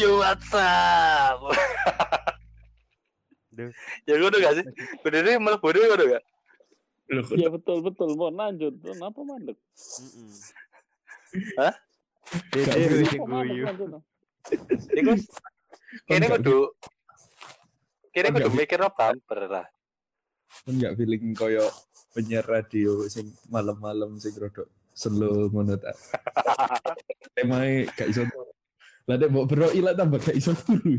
[0.00, 1.38] Yo WhatsApp.
[3.52, 3.68] Duh.
[4.08, 4.64] ya ngono gak sih?
[5.04, 6.24] Benernya malah bodoh ngono gak?
[7.12, 8.08] Loh, kok Iya betul betul.
[8.16, 8.72] Mau lanjut.
[8.80, 9.58] Kenapa mandek?
[9.60, 10.32] Heeh.
[11.60, 11.74] Hah?
[12.48, 13.64] Dede Gak mandek guyu.
[14.96, 15.12] Iku
[16.08, 16.58] kene Enggak, kudu
[18.14, 19.66] kene Enggak, kudu mikir bumper lah.
[20.64, 21.62] kan nggak feeling koyo
[22.10, 25.92] penyiar radio sing malam-malam sing rodok slow ngono ta.
[27.40, 28.24] Emang gak iso.
[29.10, 30.94] Lah nek mbok bro ilang tambah gak iso turu.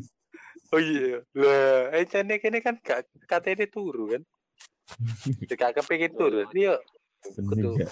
[0.76, 1.24] Oh iya.
[1.32, 4.20] Lah, eh jane kene kan gak katene turu kan.
[5.48, 6.44] Gak kepengin turu.
[6.52, 6.76] Dia
[7.40, 7.72] Bener Kudu.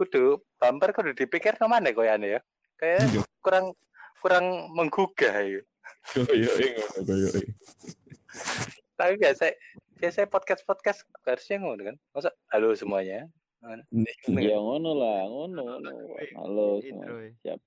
[0.00, 2.40] kudu bumper kudu dipikir no mana koyane ya.
[2.80, 3.22] Kayak Iya.
[3.44, 3.78] kurang
[4.18, 5.62] kurang menggugah ya.
[6.10, 7.28] Koyo ngono koyo.
[8.98, 9.54] Tapi biasa
[10.02, 11.96] biasa podcast podcast harusnya ngono kan.
[12.10, 13.30] Masa halo semuanya.
[14.34, 15.90] Ya ngono lah, ngono ngono.
[16.40, 17.06] Halo semua.
[17.46, 17.60] Siap.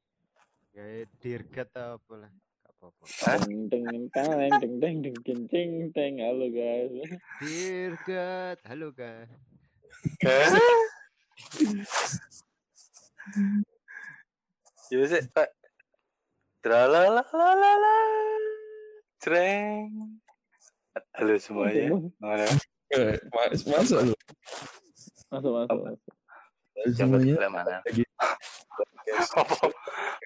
[0.74, 2.32] Kayak dirgat apa lah.
[2.66, 3.06] Apa-apa.
[3.46, 6.14] Deng deng teng deng deng deng deng deng deng.
[6.18, 6.90] Halo guys.
[7.38, 8.58] Dirgat.
[8.66, 9.30] Halo guys.
[14.90, 15.50] Ya sih, Pak.
[16.66, 17.22] Tralalalala.
[19.22, 20.18] Jreng.
[21.14, 21.94] Halo semuanya.
[22.18, 22.46] Mana?
[22.94, 24.16] Eh, mas- Masuk lu.
[25.30, 26.10] Masuk masuk masuk.
[26.98, 27.76] Semuanya mana?
[27.86, 28.02] lagi
[29.38, 29.68] Apa?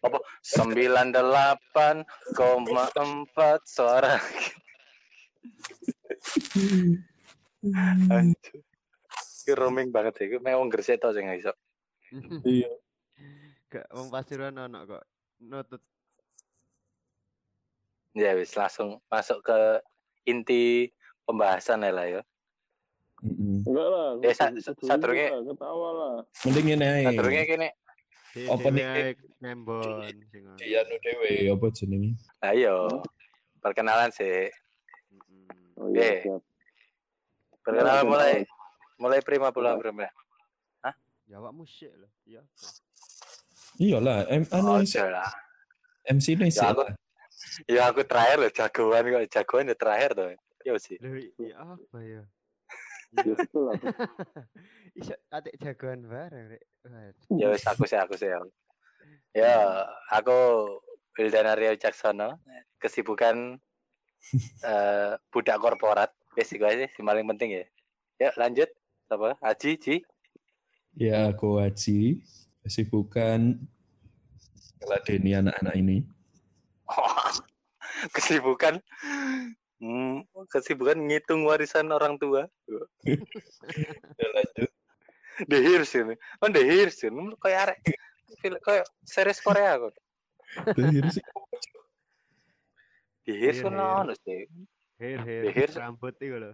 [0.05, 0.17] Apa?
[0.39, 4.15] Sembilan delapan koma empat suara.
[8.11, 8.61] Anjir.
[9.47, 10.35] Ini roaming banget ya.
[10.35, 11.53] Ini memang gresik tau sih nggak iso.
[12.43, 12.71] Iya.
[13.67, 15.03] Gak pasuruan ono kok.
[15.43, 15.81] Nutut.
[18.17, 19.59] Ya wis langsung masuk ke
[20.25, 20.89] inti
[21.23, 22.21] pembahasan ya lah ya.
[23.23, 24.07] Enggak lah.
[24.23, 26.15] Eh, sa- kudu- sa- kudu sadurunge- lah, Ketawa lah.
[26.45, 27.03] Mending ngene ae.
[27.07, 27.69] Sadurunge kene.
[28.45, 28.85] Apa nih?
[29.41, 30.61] Nembon sing ngono.
[30.61, 32.11] Iya nu dhewe apa jenenge?
[32.45, 33.01] Ayo.
[33.57, 34.49] Perkenalan sih.
[35.77, 36.17] Oh iya Eh.
[36.21, 36.41] siap.
[37.65, 38.49] Perkenalan Oke, mulai oke.
[38.97, 40.09] mulai prima pula prima.
[41.27, 42.07] Ya awakmu sik lho.
[42.23, 42.39] Ya.
[43.77, 45.27] Iyalah, em anu Oh, sih, lah.
[46.07, 46.63] MC ini sih.
[46.63, 46.87] Ya, aku-
[47.69, 50.33] Ya aku terakhir loh jagoan kok jagoan ya terakhir tuh.
[50.65, 50.97] Ya sih.
[51.37, 52.23] Iya apa ya?
[53.15, 53.75] Ya lah.
[54.99, 56.63] Iso atik jagoan bareng rek.
[57.39, 58.27] Ya wis aku sih aku sih.
[59.31, 60.35] Ya aku
[61.15, 62.41] Wildana Rio Caksono.
[62.81, 63.57] Kesibukan
[64.69, 66.11] eh budak korporat.
[66.35, 67.65] Basic aja sih paling penting ya.
[68.19, 68.69] Ya lanjut.
[69.07, 69.39] Apa?
[69.39, 69.95] Haji, Ji.
[70.99, 72.19] Ya, aku Haji.
[72.67, 73.55] Kesibukan
[74.83, 76.03] meladeni anak-anak ini.
[78.15, 78.83] kesibukan
[79.81, 82.45] hmm, kesibukan ngitung warisan orang tua.
[84.17, 84.71] Ya, lanjut.
[85.45, 86.17] The Hears ini.
[86.41, 87.79] Oh, The Hears ini kayak arek
[88.41, 89.93] film kayak series Korea kok.
[90.73, 91.23] Terakhir sih.
[93.29, 94.01] The Hears Hear, kan hear.
[94.01, 94.41] ono sih.
[94.97, 95.43] Her her.
[95.53, 95.69] Her.
[95.77, 96.51] Rambut iku lho.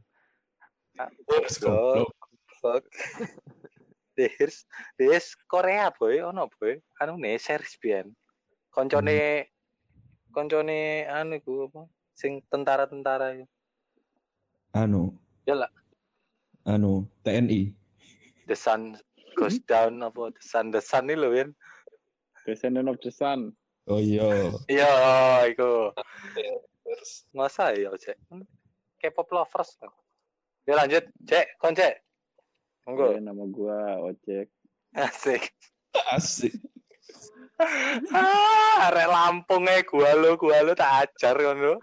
[1.64, 2.12] Goblok.
[2.60, 2.84] Fuck.
[4.14, 4.68] The Hears,
[5.00, 6.78] The Hears Korea boy, ono boy.
[7.02, 8.12] Anu nih series pian.
[8.70, 9.48] Koncone
[10.34, 11.82] koncone anu iku apa?
[12.14, 13.46] Sing tentara-tentara itu.
[14.74, 15.14] Anu.
[15.46, 15.72] Ya lah.
[16.66, 17.74] Anu, TNI.
[18.48, 18.98] The Sun
[19.34, 21.54] Goes Down apa The Sun The Sun ini loh Win.
[22.44, 23.56] Descendant of the Sun.
[23.88, 24.52] Oh iya.
[24.68, 24.92] Iya,
[25.52, 25.96] iku.
[26.84, 28.20] Terus Masa ya, Cek?
[29.00, 29.80] K-pop lovers.
[30.68, 32.04] Ya lanjut, Cek, kon Cek.
[32.84, 33.16] Monggo.
[33.16, 34.52] Ya, nama gua Ojek.
[34.96, 35.56] Asik.
[36.12, 36.54] asik.
[38.12, 41.76] ah, arek Lampung e gua lo, gua lo tak ajar kon lo.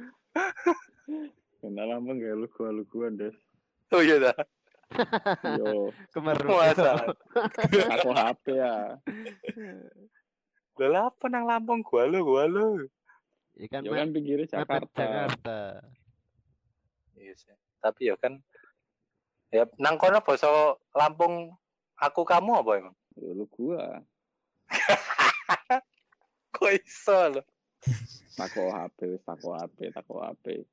[1.61, 3.37] Kenal lama gak lu gua lu gua des.
[3.91, 4.37] Oh iya dah.
[5.61, 6.47] Yo, Kemeru.
[6.51, 7.15] Masa.
[7.95, 8.97] aku HP ya.
[10.81, 12.49] Lah apa nang Lampung gua lo, gua.
[13.61, 15.03] Ikan Yo kan pinggirnya mepet Jakarta.
[15.05, 15.59] Jakarta.
[17.19, 17.53] Iya sih.
[17.85, 18.41] Tapi ya kan
[19.51, 21.53] ya nang kono basa Lampung
[22.01, 22.97] aku kamu apa emang?
[23.21, 24.01] Yo lu gua.
[26.57, 27.43] Kok iso lo?
[28.37, 30.65] Tako HP tako HP, tako HP.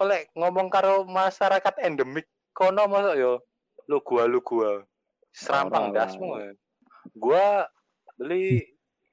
[0.00, 3.44] Oleh ngomong karo masyarakat endemik kono masa yo
[3.88, 4.84] lu gua lu gua.
[5.32, 6.04] Serampang lah.
[6.08, 6.36] dasmu.
[6.36, 6.52] ya.
[7.16, 7.46] Gua
[8.20, 8.64] beli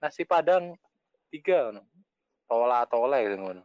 [0.03, 0.75] nasi padang
[1.31, 1.83] tiga no.
[2.49, 3.63] Tola tola gitu ngono.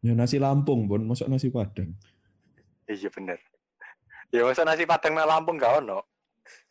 [0.00, 1.04] Ya nasi Lampung, Bon.
[1.04, 1.92] Masuk nasi Padang.
[2.88, 3.36] Iya bener.
[4.32, 6.02] Ya masa nasi padang nang Lampung gak ono.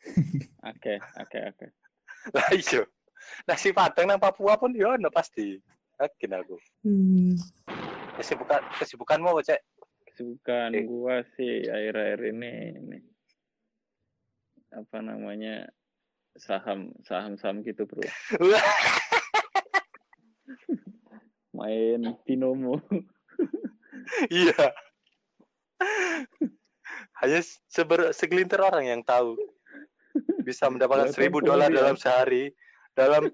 [0.69, 1.67] Oke, oke, oke.
[2.35, 2.83] Lah iya.
[3.47, 5.55] Nasi padang nang Papua pun ya ono pasti.
[5.99, 6.55] Yakin aku.
[8.15, 9.61] Kesibukan kesibukanmu apa, Cek?
[10.07, 10.83] Kesibukan Eh.
[10.87, 12.99] gua sih akhir-akhir ini ini
[14.69, 15.65] apa namanya
[16.37, 18.05] saham saham saham gitu bro
[21.57, 22.77] main binomo.
[24.29, 24.73] Iya.
[27.19, 29.35] Hanya seber, segelintir orang yang tahu
[30.45, 32.01] bisa mendapatkan seribu dolar dalam ya.
[32.01, 32.49] sehari
[32.95, 33.27] dalam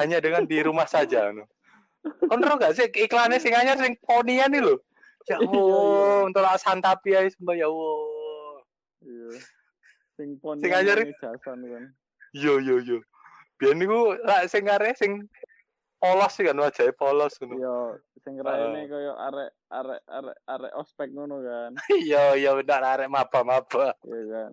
[0.00, 1.30] hanya dengan di rumah saja.
[1.30, 1.44] No.
[2.02, 4.76] Kon ro gak sih iklannya sing anyar sing ponian nih lho.
[5.30, 8.58] Ya Iya, Allah, untuk santapi ae sumpah ya Allah.
[9.06, 9.30] Iya.
[10.18, 11.84] Sing pon Sing anyar jasan kan.
[12.34, 12.98] Yo yo yo.
[13.62, 15.30] Biyen niku lak sing are sing
[16.02, 17.54] polos sih kan wajahnya polos ngono.
[17.54, 17.76] Iya,
[18.26, 18.50] sing Ah.
[18.50, 21.70] raine koyo arek arek arek arek ospek ngono kan.
[22.02, 23.94] Iya iya benar arek maba-maba.
[24.02, 24.52] Iya kan.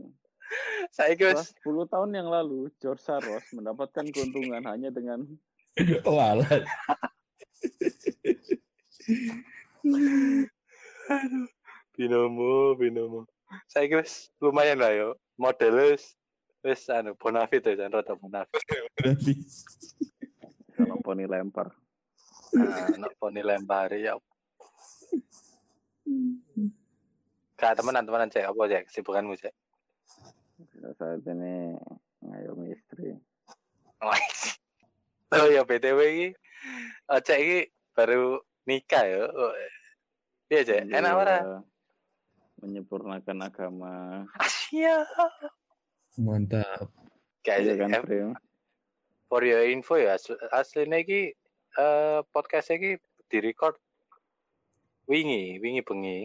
[0.94, 5.26] Saiki Setelah wis 10 tahun yang lalu, George Soros mendapatkan keuntungan hanya dengan
[6.06, 6.46] Walah.
[11.10, 11.48] Aduh,
[11.98, 13.26] binomo, binomo.
[13.66, 15.18] Saiki wis lumayan lah yo.
[15.40, 15.98] Modelnya
[16.62, 18.62] wis anu bonafit ya jan rada bonafit.
[20.76, 21.74] Kalau poni lempar.
[22.54, 24.16] Nah, nak poni lempar ya.
[27.60, 29.54] Kak temenan-temenan cek apa cek kesibukanmu cek?
[30.96, 31.76] Saat ini
[32.24, 33.16] ngayomi istri.
[35.30, 36.28] Oh ya BTW iki
[37.28, 37.60] cek iki
[37.96, 39.24] baru nikah ya.
[40.50, 41.38] Iya cek, enak ora?
[41.40, 41.58] Iya,
[42.60, 44.26] Menyempurnakan agama.
[44.36, 45.06] Asia.
[46.20, 46.92] mantap.
[47.40, 48.04] Guys, Iya kan,
[49.32, 51.32] for your info ya, asli- aslinya iki
[51.80, 53.00] eh podcast iki
[53.32, 53.80] direcord
[55.08, 56.20] wingi, wingi bengi.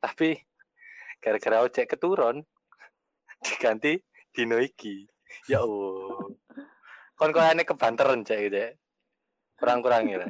[0.00, 0.40] Tapi
[1.20, 2.40] gara-gara ojek keturun
[3.44, 4.00] diganti
[4.32, 5.04] dino iki.
[5.50, 6.32] Ya Allah.
[7.18, 8.56] Kon koyane kebanteran cek gitu.
[8.56, 8.85] Kurang-kurang
[9.60, 10.28] ya.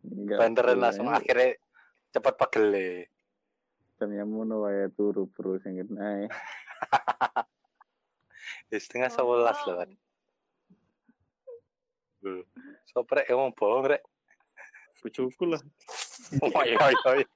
[0.00, 0.38] Enggak.
[0.40, 1.60] Banteran langsung akhirnya
[2.10, 2.66] cepet pegel
[4.00, 6.24] Jamnya mono wae turu bro sing nae.
[8.70, 9.90] Ya setengah sebelas loh kan.
[12.88, 14.02] Soprek emang bohong rek.
[15.02, 15.62] Bojoku lah.
[16.38, 17.10] Oh iya iya.
[17.18, 17.26] iya.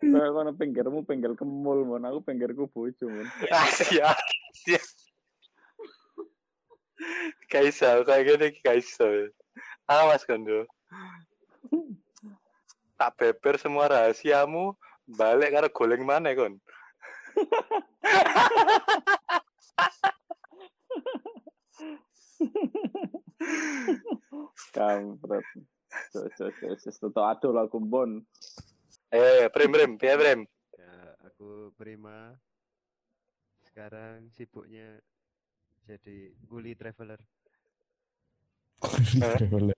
[0.00, 3.28] Kayak kono pinggirmu pinggir kemul mon, aku pinggirku bojo mon.
[3.52, 4.16] Ah, siap,
[7.50, 9.30] Kaiso, kayak gini Kaiso.
[9.90, 10.66] Awas kondo.
[13.00, 14.76] Tak beber semua rahasiamu,
[15.08, 16.60] balik karo goleng mana kon.
[24.70, 25.46] Kampret.
[26.14, 28.22] Sos sos sos sos toto adol aku bon.
[29.10, 30.46] Eh, Prem Prem, piye Prem?
[30.78, 30.94] Ya,
[31.26, 32.38] aku prima.
[33.66, 35.02] Sekarang sibuknya
[35.84, 37.20] jadi kuli traveler.
[39.16, 39.76] traveler.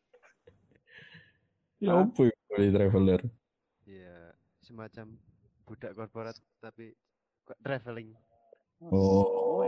[1.82, 3.20] Ya apa ya kuli traveler?
[3.86, 4.18] Ya,
[4.62, 5.18] semacam
[5.66, 6.94] budak korporat tapi
[7.42, 8.14] kok traveling.
[8.90, 9.66] Oh,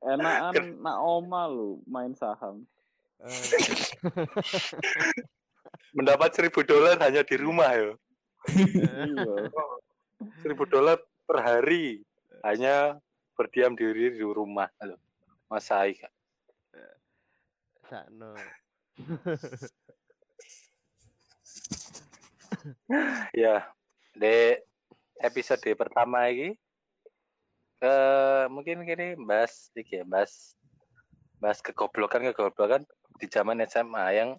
[0.00, 2.64] Enakan nak oma lu main saham.
[3.20, 3.44] Eh,
[5.96, 7.92] Mendapat seribu dolar hanya di rumah ya.
[8.48, 9.52] Iya.
[10.40, 10.96] Seribu dolar
[11.28, 12.00] per hari
[12.44, 12.96] hanya
[13.36, 14.72] berdiam diri di rumah.
[14.80, 14.96] Halo.
[15.50, 16.14] Masa Kak.
[17.90, 18.38] sakno.
[23.32, 23.72] Ya,
[24.12, 24.58] di
[25.22, 26.52] episode pertama ini
[27.80, 30.52] eh mungkin gini bahas iki ya, bahas
[31.40, 32.84] bahas kegoblokan kegoblokan
[33.16, 34.30] di zaman SMA yang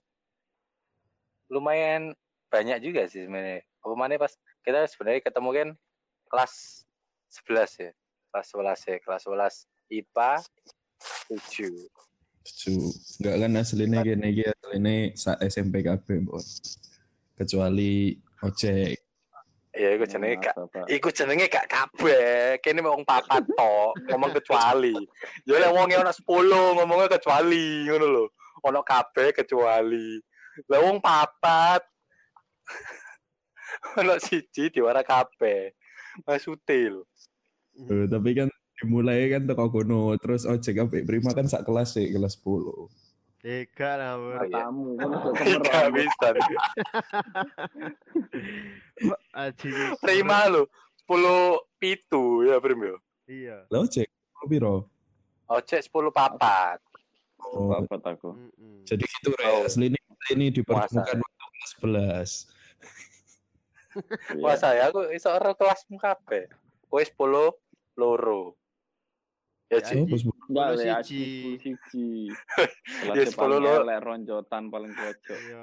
[1.50, 2.14] lumayan
[2.54, 3.66] banyak juga sih sebenarnya.
[3.82, 5.70] Apa mana pas kita sebenarnya ketemu kan
[6.30, 6.86] kelas
[7.48, 7.92] 11 ya.
[8.30, 10.32] Kelas 11 ya, kelas 11 IPA
[11.30, 11.70] 7.
[12.42, 12.90] Setuju.
[13.22, 16.42] Enggak kan aslinya gini iki aslinya sa SMP KB, Bon.
[17.38, 18.98] Kecuali ojek.
[19.72, 20.86] Ya iku jenenge gak Pak.
[20.92, 22.60] Iku jenenge gak kabeh.
[22.60, 24.92] Kene wong papat tok, ngomong kecuali.
[25.48, 26.28] Ya lek wonge ana 10
[26.76, 28.26] ngomongnya kecuali ngono lho.
[28.68, 30.20] Ono kabeh kecuali.
[30.68, 31.82] Lah wong papat.
[34.04, 35.72] ono siji diwara kabeh.
[36.28, 37.04] Maksude lho.
[37.88, 38.52] Eh, tapi kan
[38.82, 42.90] dimulai kan teko kono terus ojek apa prima kan sak kelas sih kelas 10
[43.42, 44.38] Tiga lah, Bur.
[44.38, 44.70] Oh, iya.
[44.70, 45.90] Matamu kan udah Gak kemerang.
[45.98, 46.28] bisa.
[49.34, 49.70] Aji.
[49.98, 50.70] Prima lho.
[51.10, 51.18] 10
[51.76, 52.96] pitu ya Prim ya.
[53.26, 53.58] Iya.
[53.68, 54.06] lah ojek
[54.38, 54.76] lo piro
[55.50, 56.78] Ojek 10 papat.
[57.42, 58.30] oh, Apa aku?
[58.32, 58.86] Mm-mm.
[58.86, 59.66] jadi gitu Oh.
[59.66, 59.98] re aslinya
[60.30, 61.46] ini dipertemukan waktu
[61.82, 62.46] kelas
[63.98, 66.46] 11 Wah saya aku iso ora kelasmu kabeh.
[66.88, 67.52] Kowe 10
[67.98, 68.56] loro.
[69.72, 69.96] Ya Ya, Ci.
[69.96, 71.24] oh, pas bu- Enggak Sepuluh le siji.
[71.64, 72.08] siji.
[73.08, 73.74] Ya, sepuluh paling lo.
[73.88, 75.40] elek ronjotan paling pojok.
[75.40, 75.62] Iya.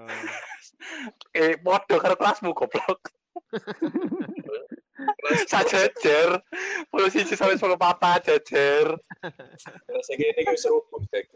[1.37, 3.12] Eh, podo karo kelasmu goblok.
[5.53, 6.41] Sajejer.
[6.88, 8.97] Puluh siji sampai sepuluh papa jejer.
[10.00, 11.29] cek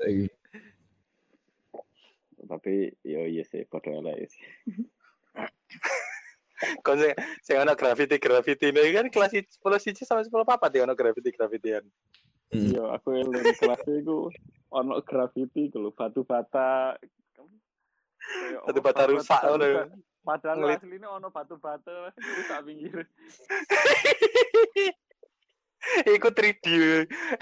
[2.43, 4.45] Tapi yo iya sih padha elek sih.
[6.87, 7.13] Kon sing
[7.43, 11.35] sing ana graffiti graffiti ini kan kelas 10 siji sampai 10 papat ya ono graffiti
[11.35, 11.83] graffitian.
[12.53, 12.69] Hmm.
[12.69, 14.29] Yo aku eling kelas iku
[14.69, 17.01] ono graffiti ku lho, batu bata.
[18.69, 19.85] Batu bata rusak ngono ya.
[20.23, 20.79] Padahal Ngelit.
[20.85, 22.97] aslinya ono batu bata rusak pinggir.
[26.07, 26.67] Iku 3D,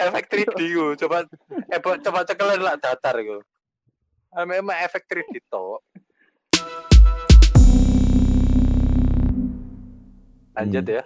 [0.01, 0.97] efek 3D ku.
[0.97, 1.29] Coba
[1.69, 3.13] eh coba cekelan lah datar.
[4.33, 5.77] Ah, Memang efek 3D to.
[10.51, 10.95] Lanjut Hmm.
[10.97, 11.03] ya.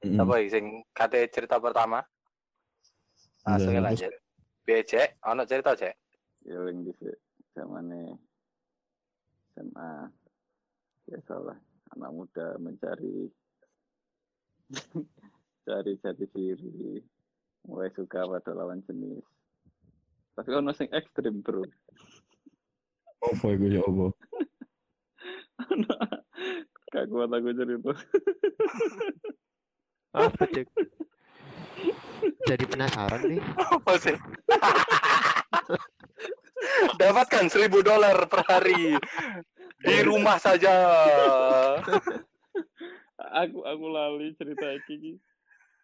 [0.00, 0.20] Mm-mm.
[0.20, 2.04] Apa sing kate cerita pertama?
[3.46, 4.12] Langsung Udah, lanjut.
[4.64, 5.08] Piye, Cek?
[5.28, 5.94] Ono cerita, Cek?
[6.48, 7.16] Ya eling dhisik
[7.52, 8.16] zamane
[9.56, 10.08] SMA.
[11.04, 11.58] Biasalah
[11.96, 13.26] anak muda mencari
[15.66, 17.02] cari jati diri
[17.66, 19.26] mulai suka pada lawan jenis
[20.38, 21.66] tapi ono sing ekstrim bro
[23.20, 24.06] Apa iku ya apa?
[26.88, 27.92] Gak kuat aku cerita
[30.16, 30.66] Apa cek?
[32.48, 33.40] Jadi penasaran nih.
[33.56, 34.16] Apa sih?
[37.00, 38.96] Dapatkan seribu dolar per hari
[39.80, 40.72] di rumah saja.
[43.20, 45.16] aku aku lali cerita iki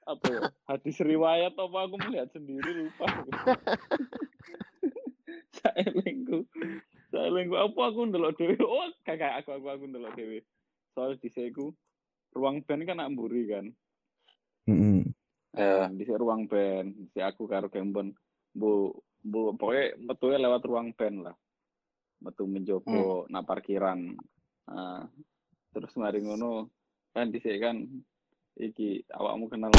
[0.06, 0.40] apa ya
[0.70, 3.10] hadis riwayat apa aku melihat sendiri lupa
[5.58, 6.46] saelengku
[7.10, 10.46] saelengku apa aku ndelok dhewe oh kakak aku aku aku ndelok dhewe
[10.94, 11.74] soal diseku
[12.38, 13.66] ruang band kan nak mburi kan
[14.66, 15.06] Mm-mm.
[15.06, 15.15] Ya.
[15.56, 18.12] Nah, di ruang band si aku karo Kembon
[18.52, 18.92] bu
[19.24, 21.36] bu pokoknya metunya lewat ruang band lah.
[22.20, 24.12] Metu menjopo nak parkiran.
[24.68, 25.08] Nah,
[25.72, 26.68] terus mari ngono
[27.16, 27.88] kan dhisik kan
[28.60, 29.72] iki awakmu kenal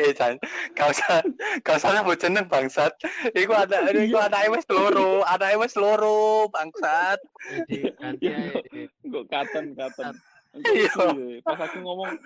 [0.00, 0.38] Eh, Jan,
[0.78, 1.20] kau usah,
[1.66, 2.94] kau usah nyebut jeneng bangsat.
[3.36, 7.20] Iku ada, iku ada wis loro, ada wis loro bangsat.
[7.68, 8.62] Iya.
[9.02, 10.14] kok katen katen
[10.62, 11.42] Iya.
[11.44, 12.16] pas aku ngomong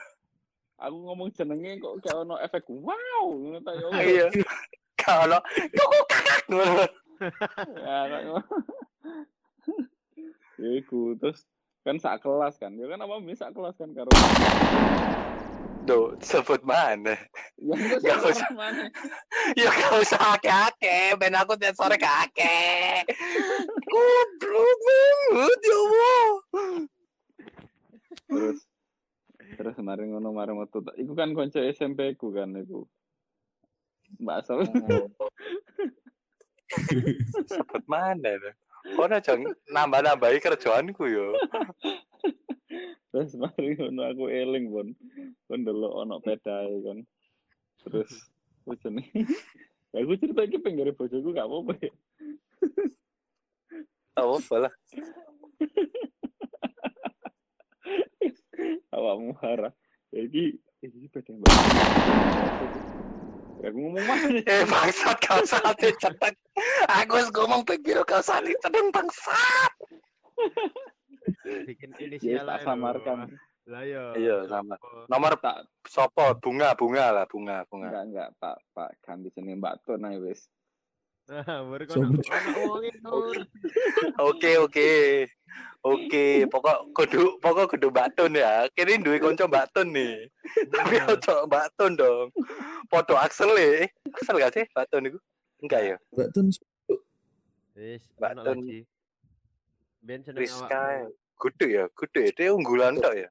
[0.76, 4.28] aku ngomong jenenge kok gak ono efek wow ngono ta yo Iya.
[4.96, 5.40] Kalau
[5.70, 6.84] kuku kakak ngono.
[7.82, 8.42] ya kok
[10.54, 11.44] Ya, iku terus
[11.82, 14.08] kan sak kelas kan ya kan apa bisa sak kelas kan karo
[15.84, 17.12] Duh, sebut mana?
[17.60, 18.48] ya enggak usah.
[18.56, 18.88] mana
[19.52, 23.04] Ya gak usah ake-ake, ben aku tiap sore kake.
[23.84, 26.28] Goblok banget ya Allah.
[28.24, 28.64] terus
[29.54, 32.86] terus kemarin ngono kemarin waktu iku kan konco SMP ku kan iku
[34.20, 34.62] Mbak Sol
[37.46, 38.34] Sebut mana?
[38.40, 38.54] tuh?
[38.98, 41.38] Kono jeng nambah-nambahi kerjaanku yo.
[43.14, 44.88] terus kemarin ngono aku eling pun
[45.46, 46.98] pun delok ono pedae kan
[47.86, 48.10] terus
[48.82, 49.06] jeneng
[49.94, 51.94] ya aku cerita iki pinggir bojoku gak apa-apa ya.
[54.14, 54.70] Oh, boleh.
[58.94, 59.72] Awakmu marah
[60.10, 61.50] ya iki iki pedae mbak
[63.62, 66.36] ya aku ngomong mana Eh bangsat kau salah cetek.
[67.00, 69.72] Aku harus ngomong pikir kau salah cetek bangsat.
[71.64, 73.18] Bikin ya inisial tak aja, samarkan.
[73.64, 74.12] Lah yo.
[74.12, 74.76] Iya, sama.
[75.08, 77.88] Nomor tak sopo bunga bunga lah bunga bunga.
[77.88, 80.44] enggak enggak pak pak ganti jeneng Mbak Tun ae wis
[81.24, 81.84] Nah, baru.
[84.20, 84.90] Oke oke.
[85.84, 88.64] Oke, pokok kudu pokok kudu Mbak Tun ya.
[88.72, 90.32] Kini duwe kanca Mbak Tun nih.
[90.72, 92.32] Tapi ojo Mbak Tun dong.
[92.88, 93.92] Podo Axel e.
[94.16, 95.18] Axel gak sih Mbak Tun itu?
[95.60, 95.96] Enggak ya.
[96.16, 96.46] Mbak Tun
[97.76, 98.58] Wis, Mbak ono Tun.
[98.64, 98.80] lagi.
[100.04, 100.72] Ben seneng Rizka.
[100.72, 101.12] awakmu.
[101.36, 102.30] Kudu ya, kudu ya.
[102.32, 103.28] Dia unggulan tok ya.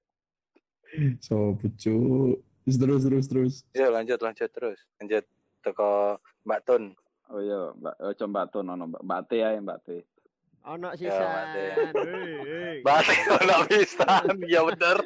[1.26, 2.38] so pucuk.
[2.64, 3.54] Terus terus terus terus.
[3.74, 4.78] Ya lanjut lanjut terus.
[5.02, 5.26] Lanjut
[5.66, 6.94] teko Mbak Tun.
[7.34, 9.90] Oh iya Mbak ojo Mbak Tun ono Mbak Mbak T ae Mbak T
[10.64, 11.28] Ono Ya, sisan.
[11.28, 11.72] Mbak Teh.
[13.04, 14.26] Teh ono pisan.
[14.48, 14.98] Ya bener.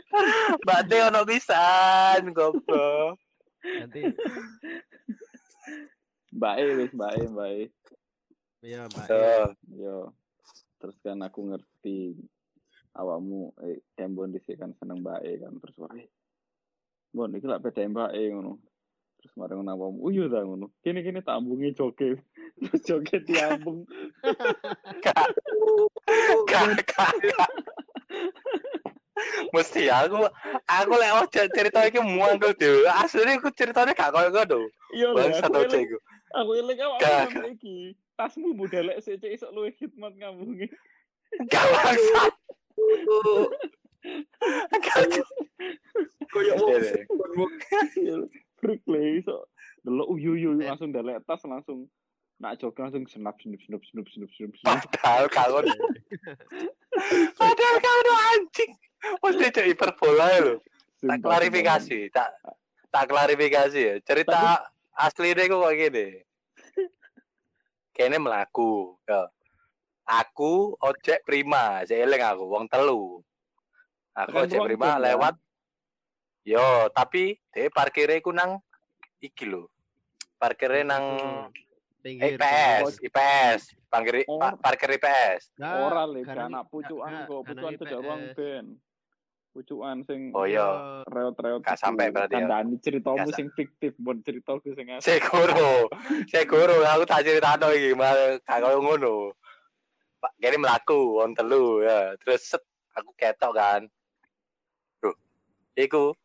[0.62, 2.22] Mbak Teh ono pisan.
[2.30, 3.18] Goblok.
[3.66, 4.02] Nanti
[6.38, 7.66] Mbak E wis Mbak E Mbak E
[8.62, 9.06] ya Mbak.
[9.10, 9.50] Tuh.
[9.74, 10.14] yo
[10.78, 12.14] terus kan aku ngerti
[12.94, 16.06] awakmu eh Embon dhisik kan seneng Mbak E kan terus wae
[17.10, 18.62] Bon iki lak beda Mbak E ngono
[19.36, 22.20] terus awakmu oh iya ta ngono kene kene tambunge joget
[22.62, 23.86] terus joget diambung.
[25.04, 25.30] Kak.
[29.54, 30.26] Mesti aku
[30.66, 32.86] aku lek oh cerita iki muangkel dhewe.
[32.90, 34.60] Asline aku ceritanya gak koyo ngono.
[34.96, 35.98] iya lho Bangsa aku tau eling iku.
[36.34, 37.46] aku eling awakmu Gak.
[37.60, 37.78] iki
[38.18, 40.72] tasmu budalek sik cek iso luwih khidmat ngambunge
[41.52, 42.34] Gak bangsat.
[44.80, 45.22] Gak.
[46.32, 46.54] Koyo
[47.98, 48.16] Iya,
[48.58, 49.48] freak le iso
[49.86, 51.88] delok uyu uyu langsung dalek tas langsung
[52.38, 54.78] nak jogging langsung senap senap senap senap senap senap.
[54.94, 55.58] Padahal kau
[57.42, 58.72] Padahal kau udah anjing.
[59.26, 60.56] Mesti cek hiperbola ya lo.
[60.98, 62.30] Tak klarifikasi, tak
[62.90, 63.96] tak klarifikasi ya.
[64.02, 66.08] Cerita asli deh kok kayak gini.
[67.94, 68.98] Kayaknya melaku.
[69.06, 69.30] Ya.
[70.08, 73.22] Aku ojek prima, jeleng aku, wong telu.
[74.14, 75.36] Aku ojek prima jam, lewat.
[76.48, 76.64] Yo,
[76.96, 78.64] tapi dia parkirnya ku nang
[79.20, 79.68] iki lho.
[80.40, 81.06] Parkirnya nang
[82.00, 83.62] pinggir IPS, IPS,
[83.92, 84.40] parkir Oh.
[84.40, 85.52] pa- parkir IPS.
[85.60, 88.36] Nah, Ora le anak pucukan kok, pucukan tidak ruang IPS.
[88.40, 88.68] band.
[89.52, 91.60] Pucukan sing Oh iya, reot-reot.
[91.60, 91.84] Gak iku.
[91.84, 92.46] sampai berarti ya.
[92.46, 95.04] Kandhani ceritamu sing fiktif, bon ceritaku sing asli.
[95.04, 95.92] Segoro,
[96.30, 99.36] segoro aku tak ceritano iki, malah gak koyo ngono.
[100.18, 102.16] Pak, kene mlaku wong telu ya.
[102.18, 102.64] Terus set
[102.94, 103.82] aku ketok kan.
[104.96, 105.12] Bro,
[105.76, 106.16] iku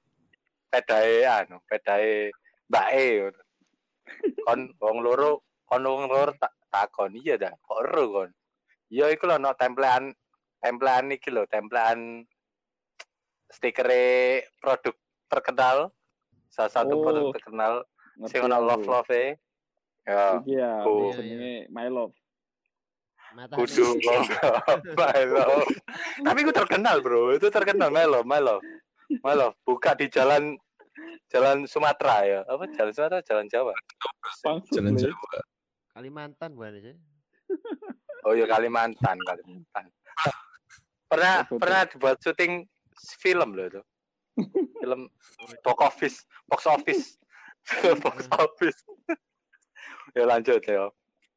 [0.73, 2.33] pedae anu, pedae
[2.73, 3.29] mbake.
[4.49, 8.31] Kon wong loro, kon wong loro tak takon iya dah, kok ero kon.
[8.89, 10.09] Iya iku lho no templean
[10.65, 12.25] templean iki lho, templean
[13.53, 14.97] stikere produk
[15.29, 15.93] terkenal.
[16.49, 17.03] Salah satu Oh.
[17.05, 17.73] produk terkenal
[18.29, 19.37] sing ono love love e
[20.05, 21.13] ya Iki ya, Oh.
[21.13, 22.13] jenenge My Love.
[23.33, 24.29] Kudu love
[25.01, 25.65] my love
[26.29, 28.61] tapi itu terkenal bro itu terkenal my love my love
[29.21, 30.57] love buka di jalan
[31.29, 33.75] jalan Sumatera ya apa jalan Sumatera jalan Jawa
[34.73, 34.97] Jalan.
[34.99, 35.39] Jawa.
[35.93, 36.97] Kalimantan bukan sih?
[38.25, 39.85] oh iya Kalimantan Kalimantan
[41.09, 42.65] pernah pernah dibuat syuting
[43.21, 43.83] film loh itu
[44.81, 45.13] film
[45.61, 46.17] box office
[46.49, 47.21] box office
[48.05, 48.81] box office
[50.17, 50.89] ya lanjut ya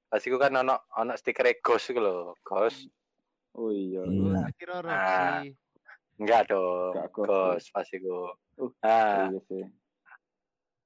[0.08, 2.88] pas itu kan ono ono stiker ghost itu loh ghost
[3.56, 4.04] Oh iya.
[4.04, 4.36] Hmm.
[4.36, 4.44] Oh,
[6.16, 7.28] Enggak dong, Enggak, Ghost.
[7.28, 8.32] Ghost pas iku.
[8.56, 9.64] Uh, Nah, Iya sih.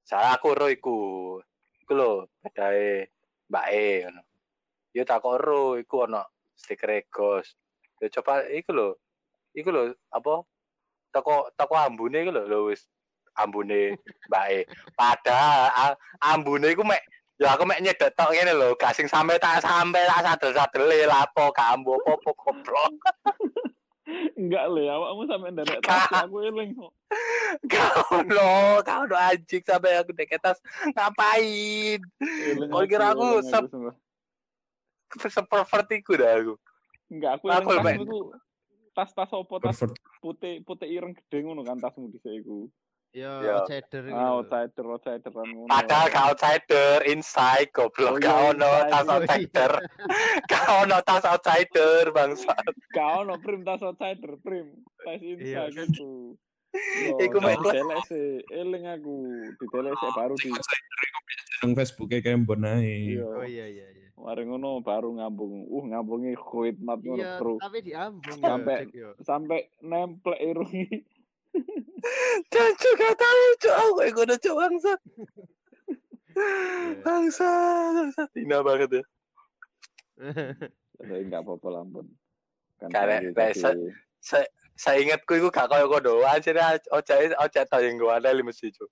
[0.10, 0.98] saya aku ro iku.
[1.86, 3.06] Iku lho, bedae
[3.46, 4.22] Mbak E ngono.
[4.90, 6.26] Yo tak ro iku ono
[6.58, 7.54] stiker Ghost.
[8.02, 8.90] Yo coba iku lho.
[9.54, 10.42] Iku lho apa?
[11.14, 12.90] Toko toko ambune iku lho lho wis
[13.38, 14.02] ambune
[14.34, 14.60] Mbak E.
[14.98, 15.94] Padahal
[16.26, 17.06] ambune iku mek
[17.40, 21.56] Ya aku mek nyedot tok ngene lho, gak sing sampe tak sampe tak sadel-sadele lapo
[21.56, 22.92] kambo apa goblok.
[24.34, 26.92] Enggak le, awakmu sampe nderek tas aku eling kok.
[27.70, 30.58] Kau no, kau no anjing sampai aku deket tas
[30.94, 32.02] ngapain?
[32.70, 33.96] Kau kira aku sep- sumpah.
[35.66, 36.54] Seperti iku dah aku.
[37.10, 38.20] Enggak, aku Aku lebih- iku
[38.94, 39.80] tas-tas opo tas
[40.20, 42.70] putih putih ireng gede ngono kan tasmu dhisik iku.
[43.10, 43.58] Yo, Yo.
[43.58, 44.14] outsider gitu.
[44.14, 45.66] Ah, outsider, outsideran ngono.
[45.66, 48.16] Padahal kau outsider, inside Oh, goblok.
[48.16, 48.86] iya, Kau no inside.
[48.88, 49.18] tas Oh, iya.
[49.18, 49.72] outsider.
[50.54, 52.54] Kau no tas outsider bangsa.
[52.92, 54.68] Kau no prim tas outsider, prim.
[55.00, 55.34] Tas Iya,
[55.66, 55.90] inside kan.
[55.90, 56.38] gitu.
[57.20, 59.16] Iku kelas- ditelek sih, eling aku.
[59.58, 60.50] Ditelek sih baru di
[61.60, 63.18] Nang Facebooknya kayak mbon ae.
[63.18, 63.26] Iya.
[63.26, 64.08] Oh iya iya iya.
[64.16, 65.66] Mari ngono baru ngambung.
[65.66, 67.58] Uh, ngambungi kuit mat ngono, Iya, Bro.
[67.58, 69.10] tapi diambung Sampai- Cek, yo.
[69.20, 70.86] Sampai nemplek irungi.
[72.54, 74.94] Dan juga tahu cok aku yang udah cok bangsa.
[76.40, 77.02] Iya.
[77.04, 77.50] Bangsa,
[77.96, 78.22] bangsa.
[78.32, 79.04] Tina banget ya.
[81.00, 82.08] Tapi enggak apa-apa lah, Ampun.
[82.80, 86.24] Kan Rek, tadi- Saya saya ingatku itu gak kaya kodo.
[86.24, 86.52] Aja
[86.92, 88.92] ojek ojek tau yang gue ada mesti cok.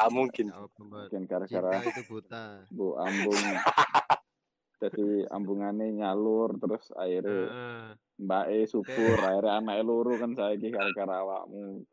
[0.00, 0.46] Gak mungkin.
[0.52, 2.64] Mungkin gara-gara itu buta.
[2.72, 3.36] Bu ambung.
[4.82, 7.84] Jadi ambungannya nyalur terus akhirnya Heeh.
[8.18, 11.86] Mbak E subur akhirnya anak luru kan saya gara-gara awakmu.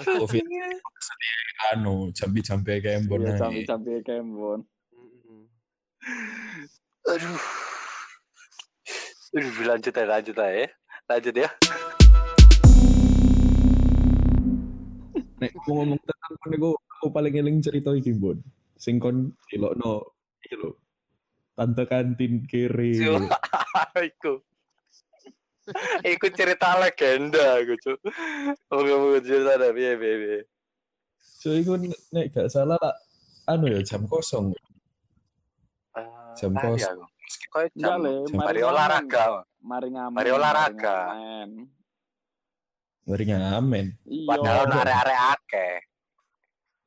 [0.00, 0.44] Covid
[1.70, 3.40] anu jambi-jambi kayak mbon Iya ae.
[3.40, 4.60] campi-campi kembon.
[4.90, 5.42] Mm-mm.
[7.06, 7.40] Aduh.
[9.30, 10.66] Aduh, lanjut ya, lanjut ya.
[11.06, 11.48] Lanjut ya.
[15.40, 18.40] Nek aku ngomong tentang kon iku aku paling eling cerita iki mbon.
[18.76, 20.04] Sing kon delokno
[20.40, 20.76] iki lho.
[21.52, 22.96] Tante kantin kiri.
[24.08, 24.40] Iku.
[26.12, 27.98] Iku cerita legenda aku, Cuk.
[28.68, 30.38] Moga-moga cerita ada piye piye.
[31.40, 31.76] So iku
[32.12, 32.80] nek gak salah
[33.46, 34.52] anu ya jam kosong.
[35.92, 36.84] Ah, Jam lali kos.
[36.86, 37.04] aku.
[37.50, 38.70] Kayak Enggak jam jam mari mari ngamen.
[38.70, 39.24] olahraga.
[39.60, 40.16] Mari ngamen.
[40.16, 40.96] Mari olahraga.
[41.08, 41.50] ngamen.
[43.02, 43.86] Mari ngamen.
[44.04, 44.26] Iya.
[44.28, 45.76] Padahal arek-arek akeh.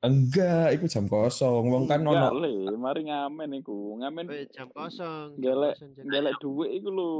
[0.03, 1.63] Enggak, iku jam kosong.
[1.65, 3.97] Wong kan ono le, mari ngamen iku.
[3.97, 5.39] Ngamen jam kosong.
[5.39, 6.43] Gelek- kosong, gelek kosong.
[6.43, 7.11] duit iku lho.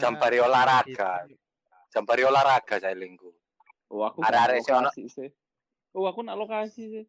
[0.00, 1.10] Jam Gak, bari olahraga.
[1.28, 1.36] itu.
[1.92, 3.28] Jam bari olahraga saya lingku.
[3.92, 5.28] Oh, aku ono- lokasi sih.
[5.92, 7.04] Oh, aku nak lokasi sih.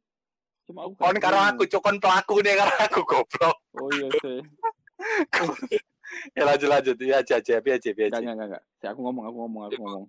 [0.68, 3.56] Cuma aku Kon gak karo aku, Cuk, kon pelaku nih karo aku goblok.
[3.80, 4.40] Oh iya sih.
[6.38, 8.24] ya lanjut lanjut ya aja aja biar aja biar Enggak, aja.
[8.28, 8.64] enggak, enggak, enggak.
[8.80, 10.06] Si aku ngomong, aku ngomong, aku ngomong.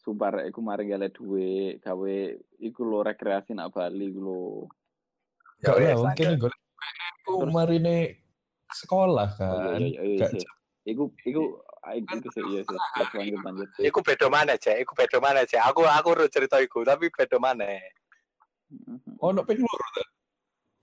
[0.00, 2.16] Sumpah rek iku mari galek duit, gawe
[2.62, 4.40] iku lho rekreasi nak Bali iku lho.
[5.60, 6.60] Ya oke nih golek.
[7.26, 8.22] Aku marine
[8.72, 9.80] sekolah Oh, kan.
[9.82, 10.48] iya, iya, iya, Gak iya.
[10.86, 11.58] Iku, iku,
[11.94, 12.78] iku, iku sih, iya sih.
[13.14, 13.68] Lanjut, lanjut.
[13.78, 14.82] Iku beda mana, Cek?
[14.82, 15.62] Iku beda mana, Cek?
[15.62, 17.66] Aku aku urut cerita iku, tapi beda mana?
[19.22, 20.04] ono ping loro ta.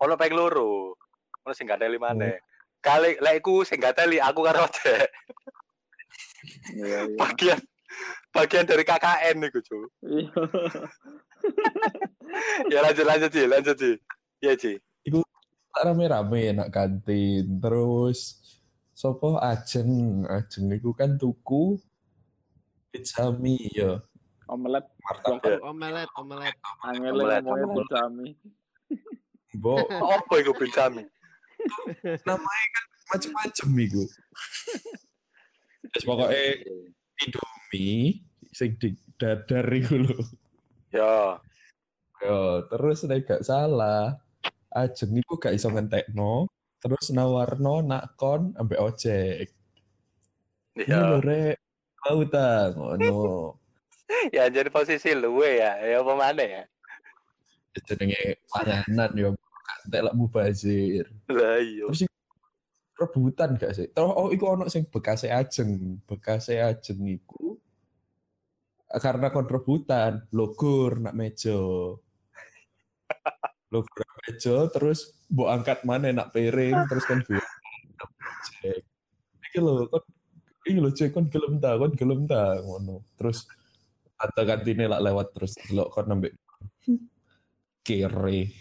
[0.08, 0.96] Ono peng loro.
[1.44, 2.32] Ono sing gateli mana?
[2.80, 5.08] Kali lek iku sing gateli aku karo Cek.
[6.76, 7.18] Iya, iya.
[7.20, 7.60] Bagian
[8.32, 9.80] bagian dari KKN iku, Cu.
[10.08, 10.32] Iya.
[12.72, 13.92] Ya lanjut lanjut Ci, lanjut Ci.
[14.42, 14.74] Iya, Ci.
[15.74, 18.42] rame-rame nak kantin terus
[19.04, 21.76] sopo ajeng ajeng iku kan tuku
[22.88, 24.00] pizza mie ya
[24.44, 25.60] Omelet, martabak Ya.
[25.66, 26.56] Omelet, omelet.
[26.84, 27.42] angel Omelet.
[27.42, 28.28] ngomongnya pizami.
[29.56, 31.04] bo Apa iku pizzami?
[32.24, 34.04] namanya kan macem-macem iku
[35.89, 36.63] terus pokoknya
[37.20, 40.20] Indomie sing di dadar iku lho
[40.92, 41.39] Ya.
[42.20, 42.38] yo
[42.68, 44.16] terus nek gak salah
[44.72, 46.48] ajeng iku gak iso ngentekno
[46.84, 49.48] terus nawarno nak kon ambek ojek
[50.74, 51.22] Ya.
[51.22, 51.62] rek
[52.04, 53.56] mau ta ngono
[54.36, 55.80] Ya jadi posisi luwe ya.
[55.80, 56.63] Ya apa mana ya?
[57.74, 59.30] jenenge panganan ya
[59.65, 61.89] kantek lak mubazir Lah iya.
[61.89, 62.06] terus
[62.93, 67.58] rebutan gak sih terus oh iku ono sing bekase ajeng bekase ajeng iku
[68.93, 71.58] karena kon rebutan logur nak meja
[73.81, 74.99] nak meja terus
[75.31, 77.41] mbok angkat mana nak piring terus kan gue
[78.62, 78.83] cek
[79.49, 80.03] iki lho kon
[80.67, 83.49] iki lho cek kon gelem ta kon gelem ta ngono terus
[84.21, 86.31] atau kantine lak lewat terus delok kon nambah
[87.81, 88.41] kere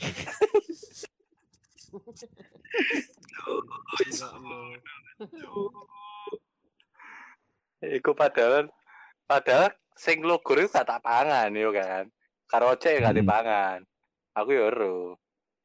[7.82, 8.70] Iku padahal
[9.26, 12.06] padahal sing logur itu gak tak pangan yo kan.
[12.46, 13.20] Karo ojek gak Hmm.
[13.20, 13.78] dipangan.
[14.32, 14.94] Aku yo ero.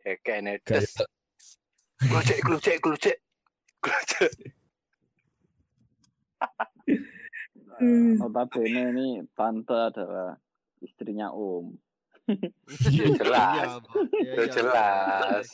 [0.03, 0.91] Kayak kene gak des.
[2.03, 3.17] Glocek glocek glocek.
[3.79, 4.31] Glocek.
[8.17, 10.35] Notabene ini tante adalah
[10.81, 11.73] istrinya Om.
[12.91, 13.69] Ya jelas.
[14.19, 15.47] Iya, Ya jelas.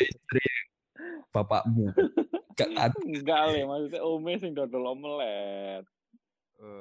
[0.00, 0.44] istri
[1.32, 1.92] bapakmu
[2.56, 2.68] gak
[3.04, 5.84] Enggak le, maksudnya Ome sing dodol omelet.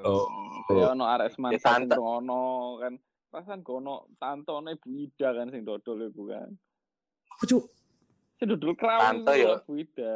[0.03, 0.27] Oh.
[0.71, 1.95] Ya ono arek Ya, tante.
[1.95, 2.43] sing ono
[2.79, 2.93] kan.
[3.31, 6.51] Pasan kono tante ono Ibu Ida kan sing dodol iku kan.
[7.31, 7.63] apa cuk
[8.35, 9.55] Sing dodol Tante ya.
[9.63, 10.13] Ibu Ida.